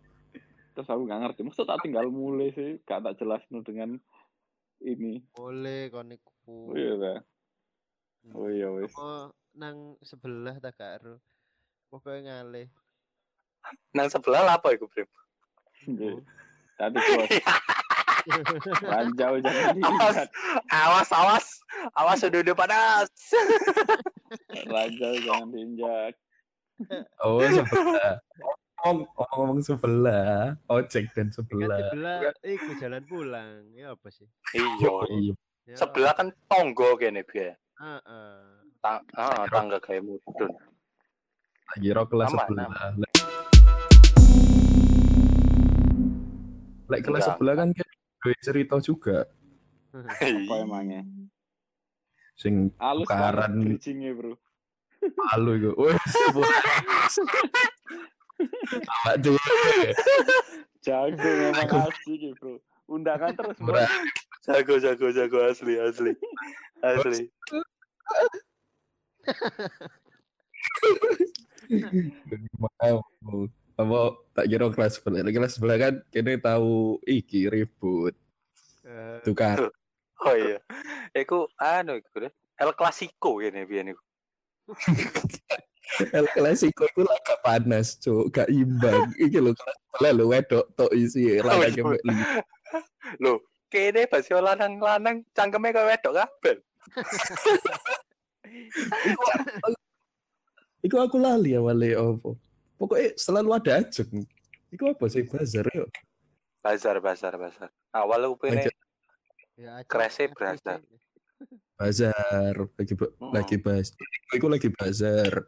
[0.77, 3.97] terus aku gak ngerti maksud tak tinggal mulai sih gak tak jelasin dengan
[4.85, 6.69] ini boleh koniku.
[6.69, 7.15] oh iya ta?
[8.37, 11.17] oh iya wis Oh, nang sebelah tak karo.
[11.89, 12.69] Pokoknya ngalih.
[13.97, 15.09] nang sebelah lah apa iku Brim
[15.89, 16.21] Nggih.
[16.77, 17.31] tadi bos
[18.93, 20.29] ranjau jangan awas diingat
[20.69, 21.47] awas awas
[21.95, 23.09] awas udah udah panas
[24.67, 26.13] ranjau jangan diinjak
[27.25, 28.21] oh sebelah.
[28.87, 31.91] Ngomong- Ngomong-ngomong sebelah, ojek dan Kan sebelah.
[31.91, 33.67] sebelah iku jalan pulang.
[33.73, 34.25] Ya apa sih?
[34.53, 35.33] iya Iya,
[35.67, 38.37] Ya, sebelah kan tonggo kene biar Heeh.
[38.79, 40.49] Ta ah, tangga kayak mudun
[41.67, 42.67] tak kira kelas sebelah.
[46.87, 47.69] Lek kelas sebelah kan
[48.17, 49.27] duwe cerita juga.
[50.23, 51.03] apa emangnya
[52.35, 53.59] Sing halus Tukaran.
[53.59, 54.35] banget bridgingnya bro
[55.03, 55.71] malu iku.
[55.83, 55.99] Wes.
[58.87, 59.39] Awak dhewe.
[60.85, 61.69] jago memang
[62.07, 62.61] ya bro.
[62.87, 63.81] Undangan terus bro.
[64.47, 65.39] Jago jago jago.
[65.43, 66.13] Asli asli.
[66.85, 67.27] Asli.
[72.61, 74.01] Mau apa
[74.33, 75.27] tak kira kelas sebelah.
[75.27, 78.15] Kelas sebelah kan kene tahu iki ribut.
[78.87, 79.69] Eh, Tukar.
[80.25, 80.63] oh iya.
[81.13, 82.33] Iku anu iku deh.
[82.57, 84.03] El Clasico kene biyen iku
[86.13, 89.09] El Clasico itu laga panas, cuk, gak imbang.
[89.17, 89.53] Iki lho
[89.97, 92.15] kelas lho wedok tok isi laga kembali.
[93.23, 93.41] Loh,
[93.73, 96.57] kene basi lanang-lanang cangkeme koyo wedok kabeh.
[100.85, 102.31] Iku aku lali awalnya apa.
[102.77, 104.23] Pokoknya selalu ada ajeng.
[104.69, 105.89] Iku apa sih bazar yo?
[106.61, 107.71] Bazar, bazar, bazar.
[107.95, 108.69] Awal aku Aja.
[109.57, 110.27] ya aja.
[110.37, 110.77] Berasa.
[110.85, 110.99] sih.
[111.77, 113.33] Bazar lagi Mm-mm.
[113.33, 113.93] lagi bas.
[114.33, 115.45] Iku lagi bazar.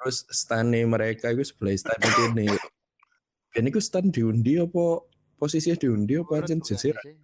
[0.00, 2.48] Terus stane mereka iku sebelah stane kene.
[3.52, 5.04] Ben iku stand diundi apa
[5.36, 6.96] posisinya diundi apa Urut ancen bukan jejer?
[7.04, 7.16] sih?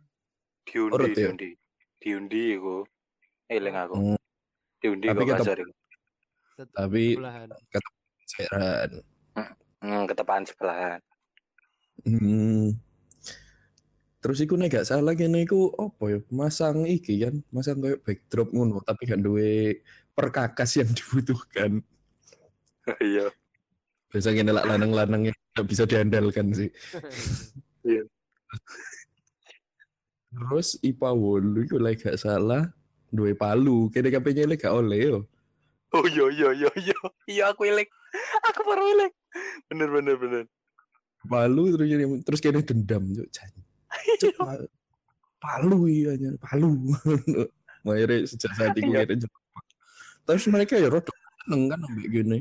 [0.66, 1.14] Diundi, ya?
[1.16, 1.50] diundi.
[1.96, 2.76] Diundi iku.
[3.48, 3.94] Eling aku.
[3.96, 4.18] Hmm.
[4.82, 5.72] Diundi Tapi kok iku.
[6.56, 7.48] Tet- Tapi sebelahan.
[9.80, 11.00] Hmm, ketepaan sebelahan.
[12.04, 12.76] Hmm.
[14.20, 16.20] Terus iku nek gak salah kene iku apa ya?
[16.28, 19.80] Masang iki kan, masang kayak backdrop ngono tapi gak duwe
[20.12, 21.80] perkakas yang dibutuhkan.
[23.02, 23.26] Iya.
[24.06, 26.70] Biasa kene lak lanang-lanang yang gak bisa diandalkan sih.
[30.30, 32.68] Terus IPA wolu iku lek gak salah
[33.08, 35.18] duwe palu, kene kabehnya lek gak oleh yo.
[35.94, 36.98] Oh iya iya iya iya.
[37.26, 37.88] Iya aku eling.
[38.52, 39.12] Aku baru eling.
[39.70, 40.44] Bener bener bener.
[41.26, 43.28] Palu terus kene terus kene dendam cuk.
[43.32, 43.50] Jan.
[44.20, 44.68] Cuk, pa-
[45.40, 46.90] palu iya nya, palu.
[47.86, 49.06] Akhirnya sejak saat itu Iya.
[49.14, 49.42] jemput.
[50.26, 51.10] Terus mereka ya rada
[51.46, 52.38] seneng kan ambek gini.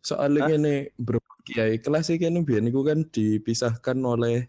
[0.00, 0.50] Soalnya Hah?
[0.54, 4.46] gini bro kiai kelas iki kan biyen niku kan dipisahkan oleh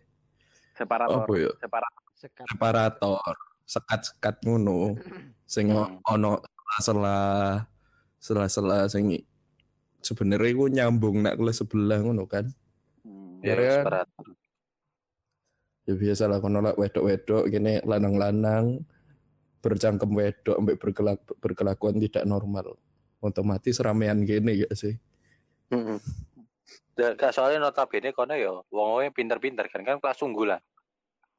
[0.75, 1.51] separator apa ya?
[1.57, 2.45] separator Sekat.
[2.51, 4.99] separator, sekat-sekat ngono.
[5.49, 5.71] Sing
[6.05, 6.43] ono
[6.83, 7.17] sela
[8.19, 9.15] sela-sela sing
[10.03, 12.51] sebenarnya iku nyambung nak kelas sebelah ngono kan.
[13.01, 13.39] Hmm.
[13.41, 13.73] Ya, Iya.
[13.81, 14.25] separator.
[15.87, 18.85] Ya biasa lah kono lah wedok-wedok gini lanang-lanang
[19.59, 22.77] bercangkem wedok ambek berkelak berkelakuan tidak normal.
[23.19, 24.95] Otomatis ramean gini gak sih?
[25.69, 25.99] Heeh.
[26.97, 30.59] Dan gak soalnya notabene kono ya wong pinter-pinter kan kan kelas unggulan.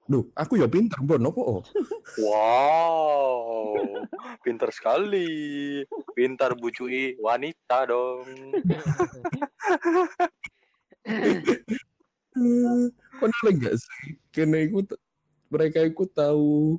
[0.09, 1.63] Duh, aku ya pinter bon opo.
[2.21, 4.05] Wow,
[4.45, 5.81] pinter sekali.
[6.13, 8.27] Pintar bucui wanita dong.
[13.21, 14.21] Kono lagi gak sih?
[14.35, 15.01] Kene iku t-
[15.49, 16.77] mereka iku tahu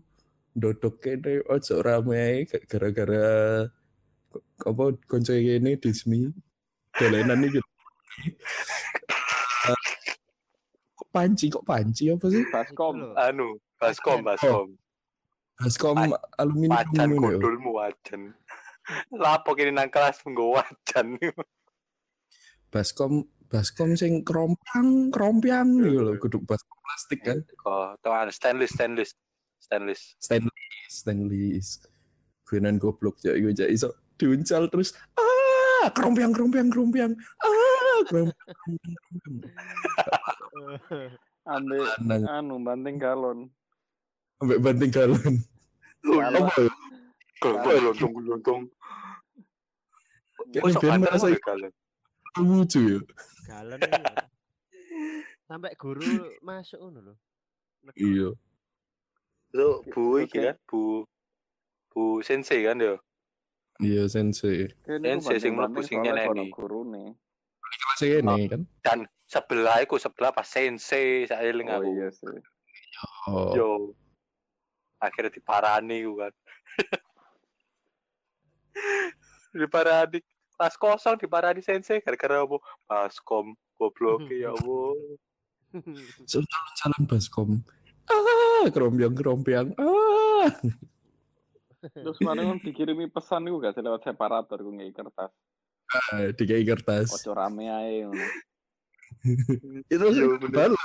[0.52, 3.66] dodok kene ojo rame gara-gara
[4.68, 6.28] apa konco ini dismi
[7.00, 7.62] dolenan iki
[9.62, 9.82] Eh,
[10.98, 12.10] kok panci kok panci?
[12.10, 12.44] Apa sih?
[12.50, 13.14] Baskom.
[13.18, 14.68] Anu baskom baskom.
[15.58, 15.98] Baskom
[16.42, 18.22] aluminium wajan kodulmu wajan.
[19.14, 21.18] Lapo kini nang kelas nggo wajan.
[22.74, 27.40] Baskom baskom sing kerompang kerompiang gitu loh kudu baskom plastik kan.
[27.62, 29.14] Kok tuan stainless stainless.
[29.62, 30.18] Stainless.
[30.18, 31.68] Stainless stainless.
[32.50, 34.98] Guenan goblok ya iku aja iso diuncal terus.
[35.16, 35.41] Ah
[35.90, 37.12] kerompiang kerompiang kerompiang
[37.42, 38.38] ah kerompiang.
[41.50, 41.82] Ambil
[42.30, 43.50] anu banting galon.
[44.42, 45.34] ambek banting galon
[46.02, 46.46] Galon.
[46.50, 46.72] apa ya?
[48.26, 48.70] Lontong.
[50.52, 51.74] Kayaknya Kok sok biar banter merasa ya, kalian?
[52.42, 53.00] lucu ya
[53.50, 54.02] Galon ya.
[55.50, 56.06] Sampai guru
[56.42, 57.18] masuk ngono loh.
[57.98, 58.30] iya
[59.52, 61.04] Lo bu iki kan, bu
[61.92, 62.96] bu sensei kan yo.
[63.82, 66.48] Iya sensei Sensei sing mlebu sing nyeneni.
[66.50, 67.18] Gurune.
[67.62, 71.90] kelasnya ini kan Dan sebelah iku sebelah pas sensei saya eling Oh aku.
[71.92, 72.36] iya sih.
[73.28, 73.70] oh Yo.
[74.98, 76.34] Akhirnya diparani ku kan.
[79.52, 80.20] diparani
[80.52, 82.58] kelas kosong diparani sensei gara-gara apa?
[82.86, 84.94] Baskom goblok ya Allah.
[86.28, 87.50] jalan baskom
[88.06, 90.52] ah kerompiang kerompiang ah
[91.82, 95.34] Terus kemarin kan dikirimi pesan itu gak sih lewat separator gue ngei kertas.
[95.92, 98.22] Ah, dikai kertas Ojo rame ae ngono.
[99.92, 100.72] itu Iya, sih bener.
[100.72, 100.80] dibalas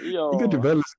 [0.00, 0.24] Iya.
[0.36, 0.90] itu dibalas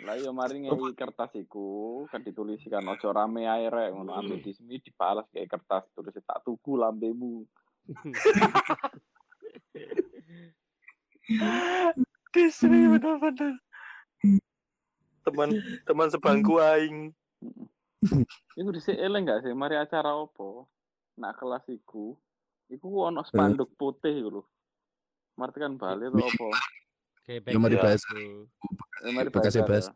[0.00, 4.80] Lah iya mari ngei kertas iku kan dituliskan ojo rame ae rek ngono ambil dismi
[4.80, 7.44] dibalas kayak kertas tulis tak tuku lambemu.
[12.30, 13.58] Disri bener-bener.
[15.26, 15.50] Teman
[15.84, 17.10] teman sebangku aing.
[18.56, 20.68] Iku dhisik eleng gak sih mari acara opo?
[21.20, 22.16] Nak kelas iku
[22.70, 24.42] iku ono spanduk putih iku lho.
[25.36, 26.48] Martikan Bali atau opo?
[27.28, 28.00] Kayak Ya, mari bahas.
[29.04, 29.52] Eh, mari bahas.
[29.52, 29.92] ya.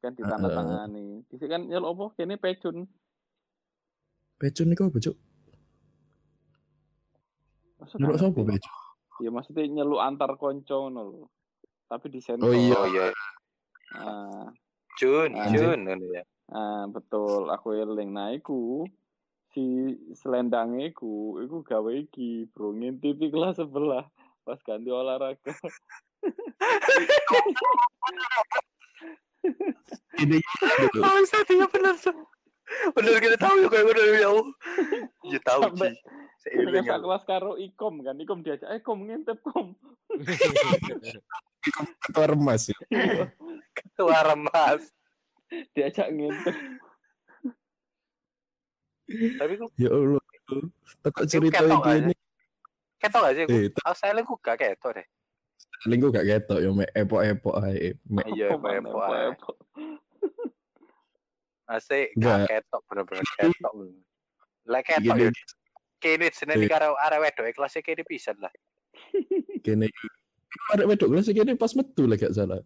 [0.00, 1.24] Kan ditandatangani.
[1.28, 2.88] Dhisik kan ya opo kene pecun.
[4.36, 5.16] pecun nih kok bocok
[7.80, 8.44] Masa nyeluk ngerti?
[8.44, 11.24] pecun Ya maksudnya nyeluk antar konco ngono lho.
[11.88, 12.48] Tapi di sensor.
[12.48, 12.76] Oh iya.
[12.76, 13.04] Oh iya,
[13.96, 14.48] Ah,
[15.00, 15.48] Jun, Ah.
[15.48, 16.24] Jun ngono ya.
[16.52, 18.12] Ah, betul, aku eling.
[18.12, 18.86] Nah, iku
[19.56, 24.04] si selendangnya iku, iku gawe iki, bro, ngintip di kelas sebelah
[24.46, 25.54] pas ganti olahraga.
[30.22, 30.38] ini
[31.02, 31.94] Oh, bisa dia bener.
[31.98, 32.10] Sa.
[32.94, 34.30] Bener kita tahu ya kayak ngono ya.
[35.34, 35.94] Ya tahu sih.
[36.46, 37.02] Aku.
[37.02, 39.74] kelas karo ikom kan, ikom diajak, eh kom ngintip kom.
[42.06, 42.78] ketua remas ya
[43.74, 44.86] Ketua remas.
[45.46, 46.56] Diajak ngintip.
[49.38, 50.22] Tapi kok ya allah
[51.06, 51.90] tekok cerita aja.
[52.02, 52.14] ini
[52.98, 53.44] ketok gak sih?
[53.46, 53.54] aku?
[53.54, 55.06] eh Aku saya ku gak ketok deh.
[55.86, 59.28] gue gak ketok ya mek epok-epok ae mek Iya, mana, epo-epo apa, ae.
[61.70, 63.72] Asik gak ketok bener-bener ketok.
[64.66, 65.30] Lah ketok ya.
[66.02, 66.68] Kini seneng Iya.
[66.68, 68.50] karo arek wedok kelasnya kini pisan lah.
[69.64, 69.86] gini
[70.74, 72.58] ada wedok kelas ini pas metu lah gak salah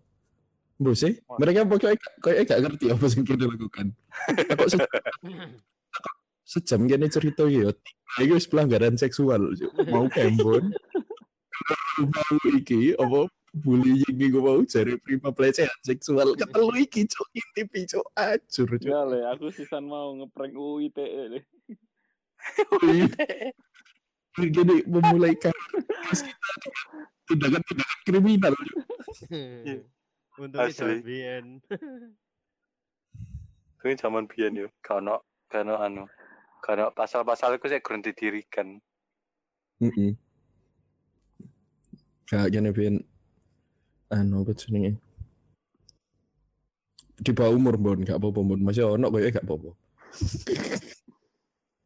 [0.97, 1.37] Sih, Wah.
[1.37, 3.87] mereka pokoknya kayak gak ngerti apa yang kita lakukan.
[4.57, 4.79] Kok se
[6.51, 7.71] sejam gini cerita ya,
[8.19, 9.55] ini wis pelanggaran seksual,
[9.87, 10.73] mau kembon,
[12.01, 18.07] mau iki, apa bullying gue mau cari prima pelecehan seksual, ketelu iki cok intip cok
[18.17, 18.89] acur cok.
[18.89, 21.07] Ya le, aku sisan mau ngeprank UITE
[21.39, 21.45] deh.
[24.41, 26.51] Gini memulai kasus kita
[27.37, 28.55] dengan tindakan-tindakan kriminal.
[30.41, 30.81] Untungnya Asli.
[30.81, 31.47] zaman biyen.
[33.77, 35.21] Kuwi zaman biyen yo, kano
[35.53, 36.09] kano anu.
[36.65, 38.81] Kano pasal-pasal iku sik kurang didirikan.
[39.85, 40.17] Heeh.
[42.29, 43.05] Gak gini bin
[44.09, 44.97] anu apa jenenge?
[47.21, 48.61] Di bawah umur bon gak apa-apa bon.
[48.65, 49.71] Masih ono koyo gak apa-apa.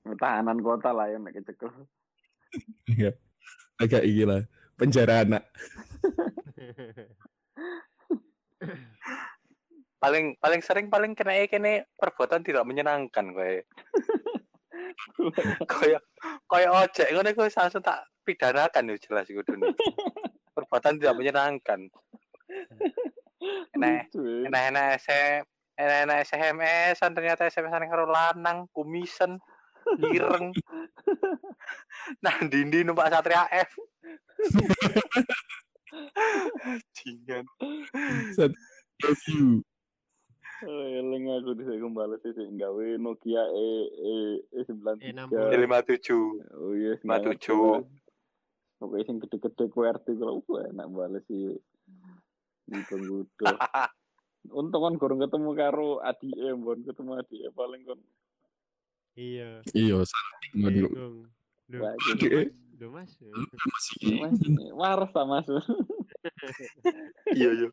[0.22, 1.74] Tahanan kota lah yang nek kecekel.
[2.86, 3.18] Iya.
[3.82, 4.46] Agak iki lah.
[4.78, 5.42] Penjara anak.
[10.02, 13.56] Paling paling sering paling kena kene perbuatan tidak menyenangkan kowe.
[15.70, 15.98] Koyo
[16.44, 19.72] koyo ojek ngono iku langsung tak pidanakan yo jelas iku dunia.
[20.52, 21.88] Perbuatan tidak menyenangkan.
[23.76, 24.48] Nah, Lucu, ya.
[24.48, 25.42] enak-enak SM
[25.74, 29.42] enak-enak SMS -an, ternyata SMS an karo lanang kumisen
[30.00, 30.54] ireng
[32.24, 33.70] nah dindi numpak satria F
[36.96, 37.44] Jingan
[39.02, 39.60] Love you.
[40.64, 44.16] Eling aku bisa kembali sih gawe Nokia E E
[44.48, 45.50] E sembilan tiga.
[45.52, 45.60] E60.
[45.60, 46.24] lima tujuh
[46.56, 47.84] Oh iya, Lima tujuh.
[48.80, 51.58] Pokoknya sing gede-gede QWERTY kalau wah enak bales sih.
[52.64, 53.44] Di penggudo.
[54.60, 58.00] Untung kan kurang ketemu karo ADM, bon ketemu ADM paling kon
[59.14, 59.62] Iya.
[59.72, 61.28] Iya, saling ngono.
[62.74, 62.80] Bingung.
[62.80, 63.56] Duh, Wah, duh, gitu.
[63.62, 63.86] Mas.
[64.02, 64.36] Duh, Mas.
[64.40, 65.46] Masih Mas, waras ta Mas.
[67.36, 67.68] iya iya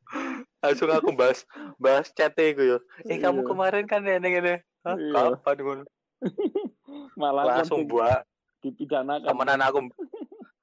[0.60, 1.44] langsung aku bahas
[1.80, 2.78] bahas chat gue yo
[3.08, 3.48] eh kamu Iya.
[3.48, 5.40] kemarin kan ini ini Hah, Iya.
[5.40, 5.84] kapan ngono
[7.20, 8.24] Malah langsung buat
[8.60, 9.28] dipidanakan.
[9.28, 9.80] temenan aku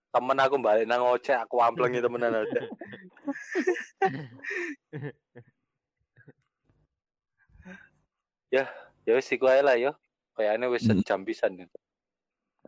[0.09, 2.61] temen aku balik nang ojek aku amplengi temenan aja
[8.49, 8.65] ya
[9.05, 9.93] ya wis iku ae lah yo
[10.37, 11.01] kayaknya wis Hmm.
[11.01, 11.67] sejam pisan ya.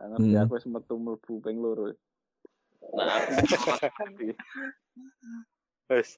[0.01, 0.41] Gak ngerti Hmm.
[0.41, 1.93] aku wis metu mlebu ping loro.
[2.97, 3.31] Nah, aku
[5.93, 6.09] wis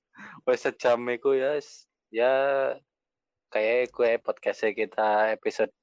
[0.45, 1.89] wis sejam iku ya wis.
[2.07, 2.33] ya
[3.49, 5.73] kayak gue podcast kita episode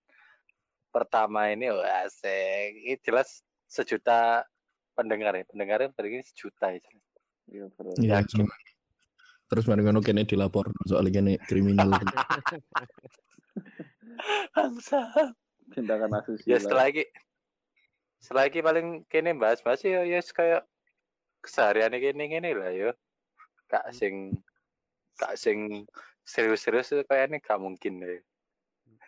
[0.88, 4.46] pertama ini wah asik ini jelas sejuta
[4.94, 6.80] pendengar ya pendengarnya berarti sejuta ya
[7.50, 7.66] Iya.
[7.98, 8.54] Iya, cuma-
[9.50, 11.90] Terus mari ngono kene dilapor soal kene kriminal.
[14.54, 15.00] bangsa
[15.70, 16.58] Tindakan ya asusila.
[16.58, 17.04] setelah ini
[18.20, 20.62] setelah ini paling kene bahas-bahas ya ya kayak
[21.40, 22.90] keseharian ini gini lah yo
[23.72, 24.36] kak sing
[25.16, 25.88] kak sing
[26.28, 28.20] serius-serius itu kayaknya gak mungkin deh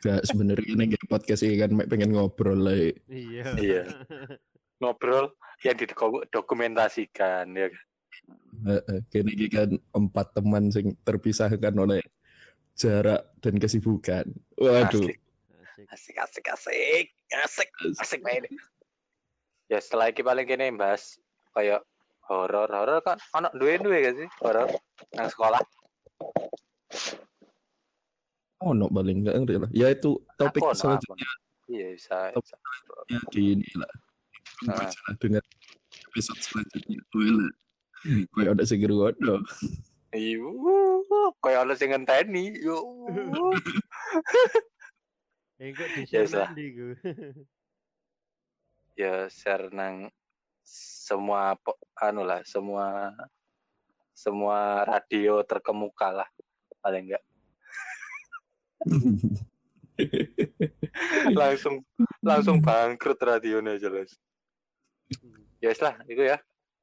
[0.02, 2.74] Gak sebenarnya ini kayak podcast ini kan pengen ngobrol lah.
[3.06, 3.54] Iya.
[3.54, 3.82] Iya.
[4.82, 5.30] ngobrol
[5.62, 7.84] yang didokumentasikan ya kan?
[8.66, 12.02] Heeh, Kene iki kan empat teman sing terpisahkan oleh
[12.74, 14.26] jarak dan kesibukan.
[14.58, 15.06] Waduh.
[15.06, 15.18] Asik.
[15.92, 17.06] asik asik asik
[17.42, 17.68] asik
[18.00, 18.42] asik main
[19.72, 21.16] ya setelah ini paling kene bahas
[21.56, 21.80] kayak
[22.28, 24.68] horor horor kan anak duwe duwe gak sih horor
[25.16, 25.64] nang sekolah
[28.62, 29.70] Oh, no paling enggak ngerti lah.
[29.74, 31.74] Ya itu topik Aku selanjutnya aku.
[31.74, 32.54] iya bisa, bisa.
[33.34, 33.90] di ini lah.
[34.70, 34.86] Ah.
[34.86, 35.42] lah dengan
[36.14, 37.02] episode selanjutnya.
[37.10, 37.50] Wela.
[38.30, 39.42] Kayak ada sing ngrungokno.
[40.14, 40.46] Iya,
[41.42, 42.54] kayak ada sing ngenteni.
[42.62, 42.78] Yo.
[45.58, 46.22] Eh, kok di Ya,
[46.54, 46.94] gue.
[48.98, 50.10] ya share nang
[50.66, 51.58] semua
[51.98, 53.10] anu lah, semua
[54.14, 56.28] semua radio terkemuka lah
[56.78, 57.24] paling enggak
[61.38, 61.82] langsung
[62.22, 64.14] langsung bangkrut radionya jelas
[65.62, 66.38] ya wis lah itu ya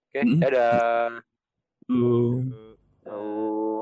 [0.09, 0.39] oke Hmm.
[0.41, 1.21] dadah
[1.89, 2.37] Oh.
[2.45, 2.77] Eh,
[3.09, 3.81] Oh.